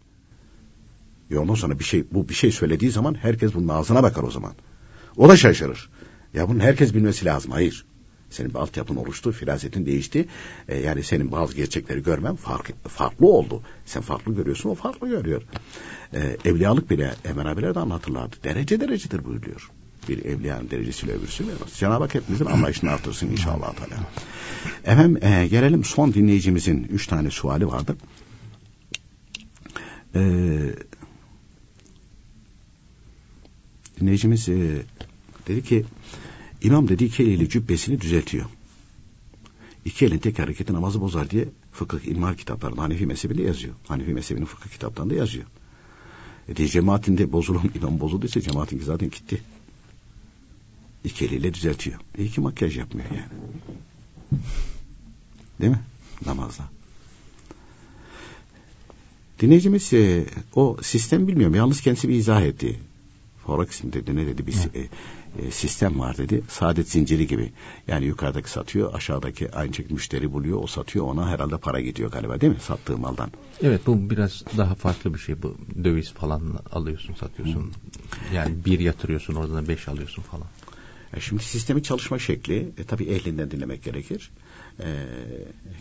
Ve 1.30 1.38
ondan 1.38 1.54
sonra 1.54 1.78
bir 1.78 1.84
şey 1.84 2.04
bu 2.12 2.28
bir 2.28 2.34
şey 2.34 2.52
söylediği 2.52 2.90
zaman 2.90 3.14
herkes 3.14 3.54
bunun 3.54 3.68
ağzına 3.68 4.02
bakar 4.02 4.22
o 4.22 4.30
zaman. 4.30 4.52
O 5.16 5.28
da 5.28 5.36
şaşırır. 5.36 5.90
Ya 6.34 6.48
bunun 6.48 6.60
herkes 6.60 6.94
bilmesi 6.94 7.24
lazım. 7.24 7.52
Hayır. 7.52 7.84
Senin 8.30 8.50
bir 8.50 8.54
altyapın 8.54 8.96
oluştu, 8.96 9.32
firasetin 9.32 9.86
değişti. 9.86 10.28
E, 10.68 10.78
yani 10.78 11.02
senin 11.02 11.32
bazı 11.32 11.56
gerçekleri 11.56 12.02
görmen 12.02 12.36
fark, 12.36 12.88
farklı 12.88 13.26
oldu. 13.26 13.62
Sen 13.86 14.02
farklı 14.02 14.34
görüyorsun, 14.34 14.70
o 14.70 14.74
farklı 14.74 15.08
görüyor. 15.08 15.42
E, 16.14 16.36
evliyalık 16.44 16.90
bile 16.90 17.14
Emre 17.24 17.48
abiler 17.48 17.74
de 17.74 17.78
anlatırlardı. 17.78 18.36
Derece 18.44 18.80
derecedir 18.80 19.24
buyuruyor. 19.24 19.70
Bir 20.08 20.24
evliyanın 20.24 20.70
derecesiyle 20.70 21.12
öbürsü 21.12 21.44
vermez. 21.46 21.72
Cenab-ı 21.78 22.04
Hak 22.04 22.14
hepimizin 22.14 22.46
anlayışını 22.46 22.90
artırsın 22.90 23.26
inşallah. 23.26 23.74
Teala. 23.74 24.00
Efendim 24.84 25.24
e, 25.24 25.46
gelelim 25.46 25.84
son 25.84 26.14
dinleyicimizin 26.14 26.84
üç 26.84 27.06
tane 27.06 27.30
suali 27.30 27.66
vardı. 27.66 27.96
Eee 30.14 30.74
dinleyicimiz 34.00 34.48
e, 34.48 34.82
dedi 35.48 35.62
ki 35.62 35.84
imam 36.62 36.88
dedi 36.88 37.04
iki 37.04 37.22
eliyle 37.22 37.48
cübbesini 37.48 38.00
düzeltiyor. 38.00 38.46
İki 39.84 40.06
elin 40.06 40.18
tek 40.18 40.38
hareketi 40.38 40.72
namazı 40.72 41.00
bozar 41.00 41.30
diye 41.30 41.48
fıkıh 41.72 42.00
ilmihal 42.00 42.34
kitaplarında 42.34 42.82
Hanefi 42.82 43.06
mezhebinde 43.06 43.42
yazıyor. 43.42 43.74
Hanefi 43.88 44.14
mezhebinin 44.14 44.46
fıkıh 44.46 44.70
kitaplarında 44.70 45.14
yazıyor. 45.14 45.44
E 46.48 46.56
diye 46.56 46.68
cemaatinde 46.68 47.32
bozulun 47.32 47.70
imam 47.74 48.00
bozulduysa 48.00 48.40
cemaatin 48.40 48.80
zaten 48.80 49.10
gitti. 49.10 49.42
İki 51.04 51.24
eliyle 51.24 51.54
düzeltiyor. 51.54 52.00
E 52.18 52.24
iki 52.24 52.40
makyaj 52.40 52.78
yapmıyor 52.78 53.08
yani. 53.10 53.28
Değil 55.60 55.72
mi? 55.72 55.80
Namazda. 56.26 56.64
Dinleyicimiz 59.40 59.92
e, 59.92 60.24
o 60.54 60.76
sistem 60.82 61.28
bilmiyorum. 61.28 61.54
Yalnız 61.54 61.80
kendisi 61.80 62.08
bir 62.08 62.14
izah 62.14 62.42
etti. 62.42 62.80
Forex 63.48 63.84
mi 63.84 63.92
dedi 63.92 64.16
ne 64.16 64.26
dedi 64.26 64.46
bir 64.46 64.54
e, 64.54 64.88
e, 65.38 65.50
sistem 65.50 66.00
var 66.00 66.18
dedi. 66.18 66.42
Saadet 66.48 66.90
zinciri 66.90 67.26
gibi. 67.26 67.52
Yani 67.86 68.04
yukarıdaki 68.04 68.50
satıyor 68.50 68.94
aşağıdaki 68.94 69.52
aynı 69.52 69.74
şekilde 69.74 69.94
müşteri 69.94 70.32
buluyor 70.32 70.62
o 70.62 70.66
satıyor 70.66 71.04
ona 71.04 71.28
herhalde 71.28 71.58
para 71.58 71.80
gidiyor 71.80 72.10
galiba 72.10 72.40
değil 72.40 72.52
mi 72.52 72.60
sattığı 72.60 72.98
maldan. 72.98 73.30
Evet 73.62 73.86
bu 73.86 74.10
biraz 74.10 74.44
daha 74.56 74.74
farklı 74.74 75.14
bir 75.14 75.18
şey 75.18 75.42
bu 75.42 75.56
döviz 75.84 76.12
falan 76.12 76.42
alıyorsun 76.72 77.14
satıyorsun. 77.14 77.60
Hı. 77.60 78.34
Yani 78.34 78.64
bir 78.64 78.80
yatırıyorsun 78.80 79.34
oradan 79.34 79.68
beş 79.68 79.88
alıyorsun 79.88 80.22
falan. 80.22 80.46
E 81.16 81.20
şimdi 81.20 81.42
sistemin 81.42 81.82
çalışma 81.82 82.18
şekli 82.18 82.72
e, 82.78 82.84
tabii 82.84 83.04
ehlinden 83.04 83.50
dinlemek 83.50 83.82
gerekir. 83.82 84.30
E, 84.80 84.86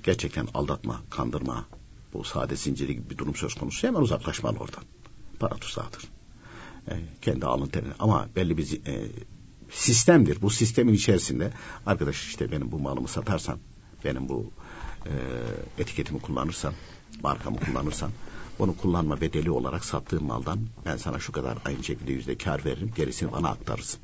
gerçekten 0.03 0.47
aldatma, 0.53 1.01
kandırma, 1.09 1.65
bu 2.13 2.24
saadet 2.24 2.59
zinciri 2.59 2.95
gibi 2.95 3.09
bir 3.09 3.18
durum 3.18 3.36
söz 3.36 3.53
konusu 3.53 3.88
hemen 3.88 4.01
uzaklaşmalı 4.01 4.57
oradan. 4.57 4.84
Para 5.39 5.55
tuzağıdır. 5.55 6.16
E, 6.92 6.94
kendi 7.22 7.46
alın 7.46 7.68
terini. 7.68 7.94
Ama 8.00 8.28
belli 8.36 8.58
bir 8.58 8.82
e, 8.88 9.08
sistemdir. 9.70 10.42
Bu 10.42 10.50
sistemin 10.50 10.94
içerisinde 10.94 11.52
arkadaş 11.86 12.28
işte 12.28 12.52
benim 12.52 12.72
bu 12.72 12.80
malımı 12.80 13.08
satarsan, 13.08 13.60
benim 14.06 14.30
bu 14.30 14.52
e, 15.06 15.12
etiketimi 15.82 16.20
kullanırsan, 16.20 16.74
markamı 17.24 17.58
kullanırsan, 17.60 18.12
bunu 18.60 18.78
kullanma 18.78 19.22
bedeli 19.22 19.52
olarak 19.52 19.86
sattığım 19.86 20.26
maldan 20.26 20.60
ben 20.86 20.98
sana 20.98 21.20
şu 21.20 21.32
kadar 21.32 21.58
aynı 21.66 21.84
şekilde 21.84 22.12
yüzde 22.12 22.38
kar 22.38 22.66
veririm, 22.66 22.92
gerisini 22.96 23.32
bana 23.32 23.50
aktarırsın. 23.50 24.00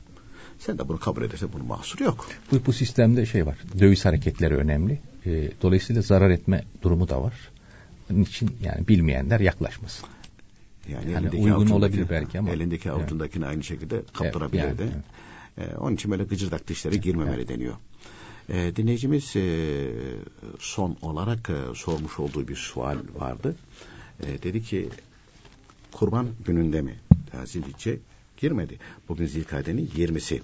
Sen 0.60 0.78
de 0.78 0.88
bunu 0.88 1.00
kabul 1.00 1.22
edersen 1.22 1.50
bunun 1.54 1.66
mahsuru 1.66 2.04
yok. 2.04 2.28
Bu, 2.52 2.66
bu 2.66 2.74
sistemde 2.74 3.26
şey 3.26 3.46
var, 3.46 3.58
döviz 3.80 4.06
hareketleri 4.06 4.56
önemli. 4.56 5.02
E, 5.26 5.52
dolayısıyla 5.62 6.02
zarar 6.02 6.30
etme 6.30 6.64
durumu 6.82 7.10
da 7.10 7.22
var. 7.22 7.34
Onun 8.12 8.22
için 8.22 8.58
yani 8.62 8.88
bilmeyenler 8.88 9.40
yaklaşmasın. 9.40 10.10
Yani, 10.90 11.12
yani 11.12 11.30
uygun 11.30 11.68
olabilir 11.68 12.08
belki 12.10 12.40
ama. 12.40 12.50
Elindeki 12.50 12.92
avucundakini 12.92 13.44
evet. 13.44 13.54
aynı 13.54 13.64
şekilde 13.64 14.04
kaptırabilirdi. 14.14 14.66
Evet, 14.68 14.80
yani, 14.80 14.92
evet. 15.58 15.74
Ee, 15.74 15.76
onun 15.78 15.96
için 15.96 16.12
böyle 16.12 16.24
gıcırdak 16.24 16.68
dişlere 16.68 16.96
girmemeli 16.96 17.36
evet. 17.36 17.50
deniyor. 17.50 17.76
Ee, 18.50 18.76
dinleyicimiz 18.76 19.36
e, 19.36 19.90
son 20.60 20.98
olarak 21.02 21.50
e, 21.50 21.76
sormuş 21.76 22.20
olduğu 22.20 22.48
bir 22.48 22.56
sual 22.56 22.98
vardı. 23.16 23.56
E, 24.24 24.44
dedi 24.44 24.64
ki 24.64 24.90
kurban 25.92 26.28
gününde 26.46 26.82
mi? 26.82 26.96
Zilhicce 27.46 28.00
girmedi. 28.38 28.80
Bugün 29.10 29.26
Zilkade'nin 29.26 29.88
20'si. 29.88 30.42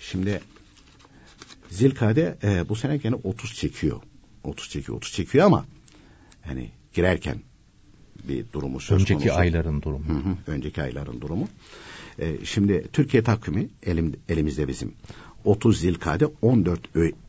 Şimdi 0.00 0.40
Zilkade 1.70 2.38
e, 2.42 2.68
bu 2.68 2.76
sene 2.76 2.96
gene 2.96 3.14
30 3.14 3.54
çekiyor. 3.54 4.00
30 4.44 4.68
çekiyor, 4.70 4.98
30 4.98 5.12
çekiyor 5.12 5.46
ama 5.46 5.66
hani 6.42 6.70
girerken 6.92 7.40
bir 8.28 8.44
durumu 8.52 8.80
söz 8.80 9.00
önceki 9.00 9.12
konusu. 9.12 9.28
Önceki 9.28 9.40
ayların 9.40 9.82
durumu. 9.82 10.08
Hı 10.08 10.12
hı, 10.12 10.36
önceki 10.46 10.82
ayların 10.82 11.20
durumu. 11.20 11.48
E, 12.18 12.44
şimdi 12.44 12.84
Türkiye 12.92 13.22
takvimi 13.22 13.68
elim, 13.82 14.16
elimizde 14.28 14.68
bizim. 14.68 14.92
30 15.44 15.80
Zilkade 15.80 16.26
14 16.42 16.80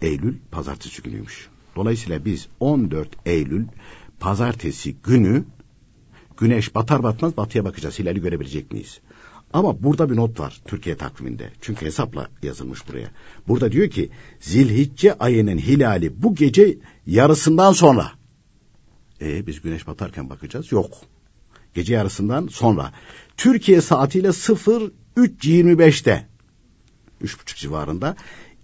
Eylül 0.01 0.35
pazartesi 0.51 1.01
günüymüş. 1.01 1.47
Dolayısıyla 1.75 2.25
biz 2.25 2.47
14 2.59 3.09
Eylül 3.25 3.65
pazartesi 4.19 4.95
günü 5.03 5.43
güneş 6.37 6.75
batar 6.75 7.03
batmaz 7.03 7.37
batıya 7.37 7.65
bakacağız. 7.65 7.99
Hilali 7.99 8.21
görebilecek 8.21 8.71
miyiz? 8.71 8.99
Ama 9.53 9.83
burada 9.83 10.09
bir 10.09 10.15
not 10.15 10.39
var 10.39 10.61
Türkiye 10.65 10.97
takviminde. 10.97 11.49
Çünkü 11.61 11.85
hesapla 11.85 12.29
yazılmış 12.43 12.87
buraya. 12.87 13.07
Burada 13.47 13.71
diyor 13.71 13.89
ki 13.89 14.09
Zilhicce 14.39 15.13
ayının 15.13 15.57
hilali 15.57 16.23
bu 16.23 16.35
gece 16.35 16.77
yarısından 17.05 17.71
sonra 17.71 18.11
e 19.21 19.47
biz 19.47 19.61
güneş 19.61 19.87
batarken 19.87 20.29
bakacağız. 20.29 20.71
Yok. 20.71 20.93
Gece 21.73 21.93
yarısından 21.93 22.47
sonra. 22.47 22.91
Türkiye 23.37 23.81
saatiyle 23.81 24.27
03.25'te 24.27 26.27
3.30 27.23 27.55
civarında 27.55 28.15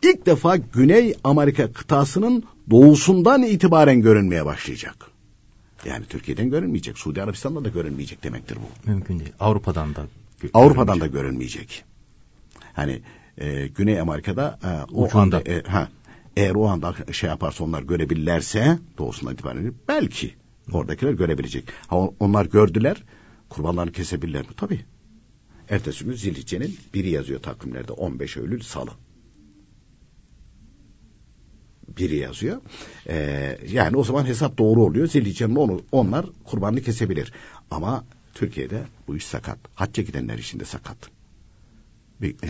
ilk 0.03 0.25
defa 0.25 0.57
Güney 0.57 1.15
Amerika 1.23 1.73
kıtasının 1.73 2.43
doğusundan 2.69 3.43
itibaren 3.43 4.01
görünmeye 4.01 4.45
başlayacak. 4.45 4.95
Yani 5.85 6.05
Türkiye'den 6.05 6.49
görünmeyecek. 6.49 6.97
Suudi 6.97 7.23
Arabistan'da 7.23 7.65
da 7.65 7.69
görünmeyecek 7.69 8.23
demektir 8.23 8.57
bu. 8.57 8.89
Mümkün 8.89 9.19
değil. 9.19 9.31
Avrupa'dan 9.39 9.95
da 9.95 10.05
Avrupa'dan 10.53 11.01
da 11.01 11.07
görünmeyecek. 11.07 11.83
Hani 12.73 13.01
e, 13.37 13.67
Güney 13.67 13.99
Amerika'da 13.99 14.59
e, 14.63 14.93
o 14.93 15.05
Ucunda. 15.05 15.37
anda 15.37 15.51
e, 15.51 15.63
ha, 15.63 15.89
eğer 16.37 16.55
o 16.55 16.67
anda 16.67 16.95
şey 17.11 17.29
yaparsa 17.29 17.63
onlar 17.63 17.81
görebilirlerse 17.81 18.79
doğusundan 18.97 19.33
itibaren 19.33 19.73
belki 19.87 20.33
Oradakiler 20.71 21.13
görebilecek. 21.13 21.65
Ha, 21.87 21.97
onlar 22.19 22.45
gördüler. 22.45 23.03
Kurbanlarını 23.49 23.91
kesebilirler 23.91 24.41
mi? 24.41 24.53
Tabii. 24.57 24.85
Ertesi 25.69 26.05
gün 26.05 26.13
Zilhicce'nin 26.13 26.77
biri 26.93 27.09
yazıyor 27.09 27.41
takvimlerde. 27.41 27.91
15 27.91 28.37
Eylül 28.37 28.61
Salı. 28.61 28.91
Biri 31.97 32.15
yazıyor. 32.15 32.61
Ee, 33.07 33.57
yani 33.71 33.97
o 33.97 34.03
zaman 34.03 34.25
hesap 34.25 34.57
doğru 34.57 34.83
oluyor. 34.83 35.07
Zilhicce'nin 35.07 35.55
onu, 35.55 35.81
onlar 35.91 36.25
kurbanını 36.43 36.81
kesebilir. 36.81 37.33
Ama 37.71 38.05
Türkiye'de 38.33 38.83
bu 39.07 39.17
iş 39.17 39.25
sakat. 39.25 39.57
Hacca 39.75 40.03
gidenler 40.03 40.37
için 40.37 40.59
de 40.59 40.65
sakat 40.65 41.20
e, 42.27 42.49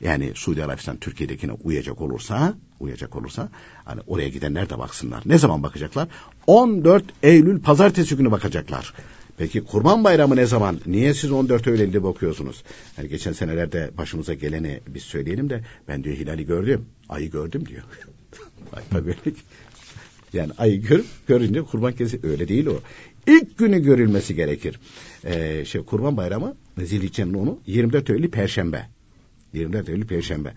yani 0.00 0.32
Suudi 0.34 0.64
Arabistan 0.64 0.96
Türkiye'dekine 0.96 1.52
uyacak 1.52 2.00
olursa 2.00 2.54
uyacak 2.80 3.16
olursa 3.16 3.48
hani 3.84 4.00
oraya 4.06 4.28
gidenler 4.28 4.70
de 4.70 4.78
baksınlar. 4.78 5.22
Ne 5.26 5.38
zaman 5.38 5.62
bakacaklar? 5.62 6.08
14 6.46 7.04
Eylül 7.22 7.60
pazartesi 7.60 8.16
günü 8.16 8.30
bakacaklar. 8.30 8.94
Peki 9.38 9.64
Kurban 9.64 10.04
Bayramı 10.04 10.36
ne 10.36 10.46
zaman? 10.46 10.80
Niye 10.86 11.14
siz 11.14 11.32
14 11.32 11.68
Eylül'de 11.68 12.02
bakıyorsunuz? 12.02 12.62
Yani 12.98 13.08
geçen 13.08 13.32
senelerde 13.32 13.90
başımıza 13.98 14.34
geleni 14.34 14.80
biz 14.88 15.02
söyleyelim 15.02 15.50
de 15.50 15.64
ben 15.88 16.04
diyor 16.04 16.16
hilali 16.16 16.46
gördüm. 16.46 16.86
Ayı 17.08 17.30
gördüm 17.30 17.66
diyor. 17.66 17.82
yani 20.32 20.52
ayı 20.58 20.82
görüp 20.82 21.06
görünce 21.26 21.62
kurban 21.62 21.92
kesi 21.92 22.20
öyle 22.22 22.48
değil 22.48 22.66
o. 22.66 22.80
İlk 23.26 23.58
günü 23.58 23.82
görülmesi 23.82 24.34
gerekir. 24.34 24.80
Ee, 25.24 25.64
şey 25.64 25.82
Kurban 25.82 26.16
Bayramı 26.16 26.56
Zilhicce'nin 26.78 27.34
onu 27.34 27.58
24 27.66 28.10
Eylül 28.10 28.30
Perşembe. 28.30 28.88
24 29.52 29.88
Eylül 29.88 30.06
Perşembe. 30.06 30.54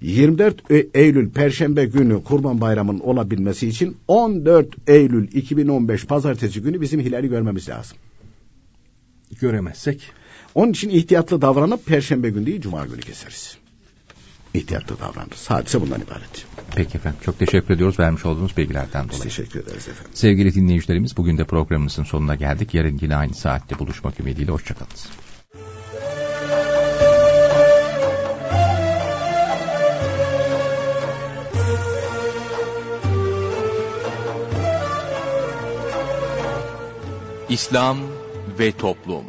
24 0.00 0.70
e- 0.70 0.86
Eylül 0.94 1.30
Perşembe 1.30 1.84
günü 1.84 2.24
Kurban 2.24 2.60
Bayramı'nın 2.60 3.00
olabilmesi 3.00 3.68
için 3.68 3.96
14 4.08 4.68
Eylül 4.86 5.28
2015 5.32 6.06
Pazartesi 6.06 6.62
günü 6.62 6.80
bizim 6.80 7.00
hilali 7.00 7.28
görmemiz 7.28 7.68
lazım. 7.68 7.98
Göremezsek? 9.40 10.10
Onun 10.54 10.72
için 10.72 10.88
ihtiyatlı 10.88 11.42
davranıp 11.42 11.86
Perşembe 11.86 12.30
günü 12.30 12.46
değil 12.46 12.60
Cuma 12.60 12.86
günü 12.86 13.00
keseriz. 13.00 13.56
ihtiyatlı 14.54 14.98
davranırız. 15.00 15.50
Hadise 15.50 15.80
bundan 15.80 16.00
ibaret. 16.00 16.46
Peki 16.76 16.96
efendim. 16.98 17.18
Çok 17.24 17.38
teşekkür 17.38 17.74
ediyoruz 17.74 17.98
vermiş 17.98 18.26
olduğunuz 18.26 18.56
bilgilerden 18.56 19.04
Biz 19.04 19.10
dolayı. 19.10 19.22
teşekkür 19.22 19.60
ederiz 19.60 19.88
efendim. 19.88 20.12
Sevgili 20.14 20.54
dinleyicilerimiz 20.54 21.16
bugün 21.16 21.38
de 21.38 21.44
programımızın 21.44 22.04
sonuna 22.04 22.34
geldik. 22.34 22.74
Yarın 22.74 22.98
yine 23.02 23.16
aynı 23.16 23.34
saatte 23.34 23.78
buluşmak 23.78 24.20
ümidiyle. 24.20 24.52
Hoşçakalınız. 24.52 25.08
İslam 37.48 37.98
ve 38.58 38.72
Toplum 38.72 39.24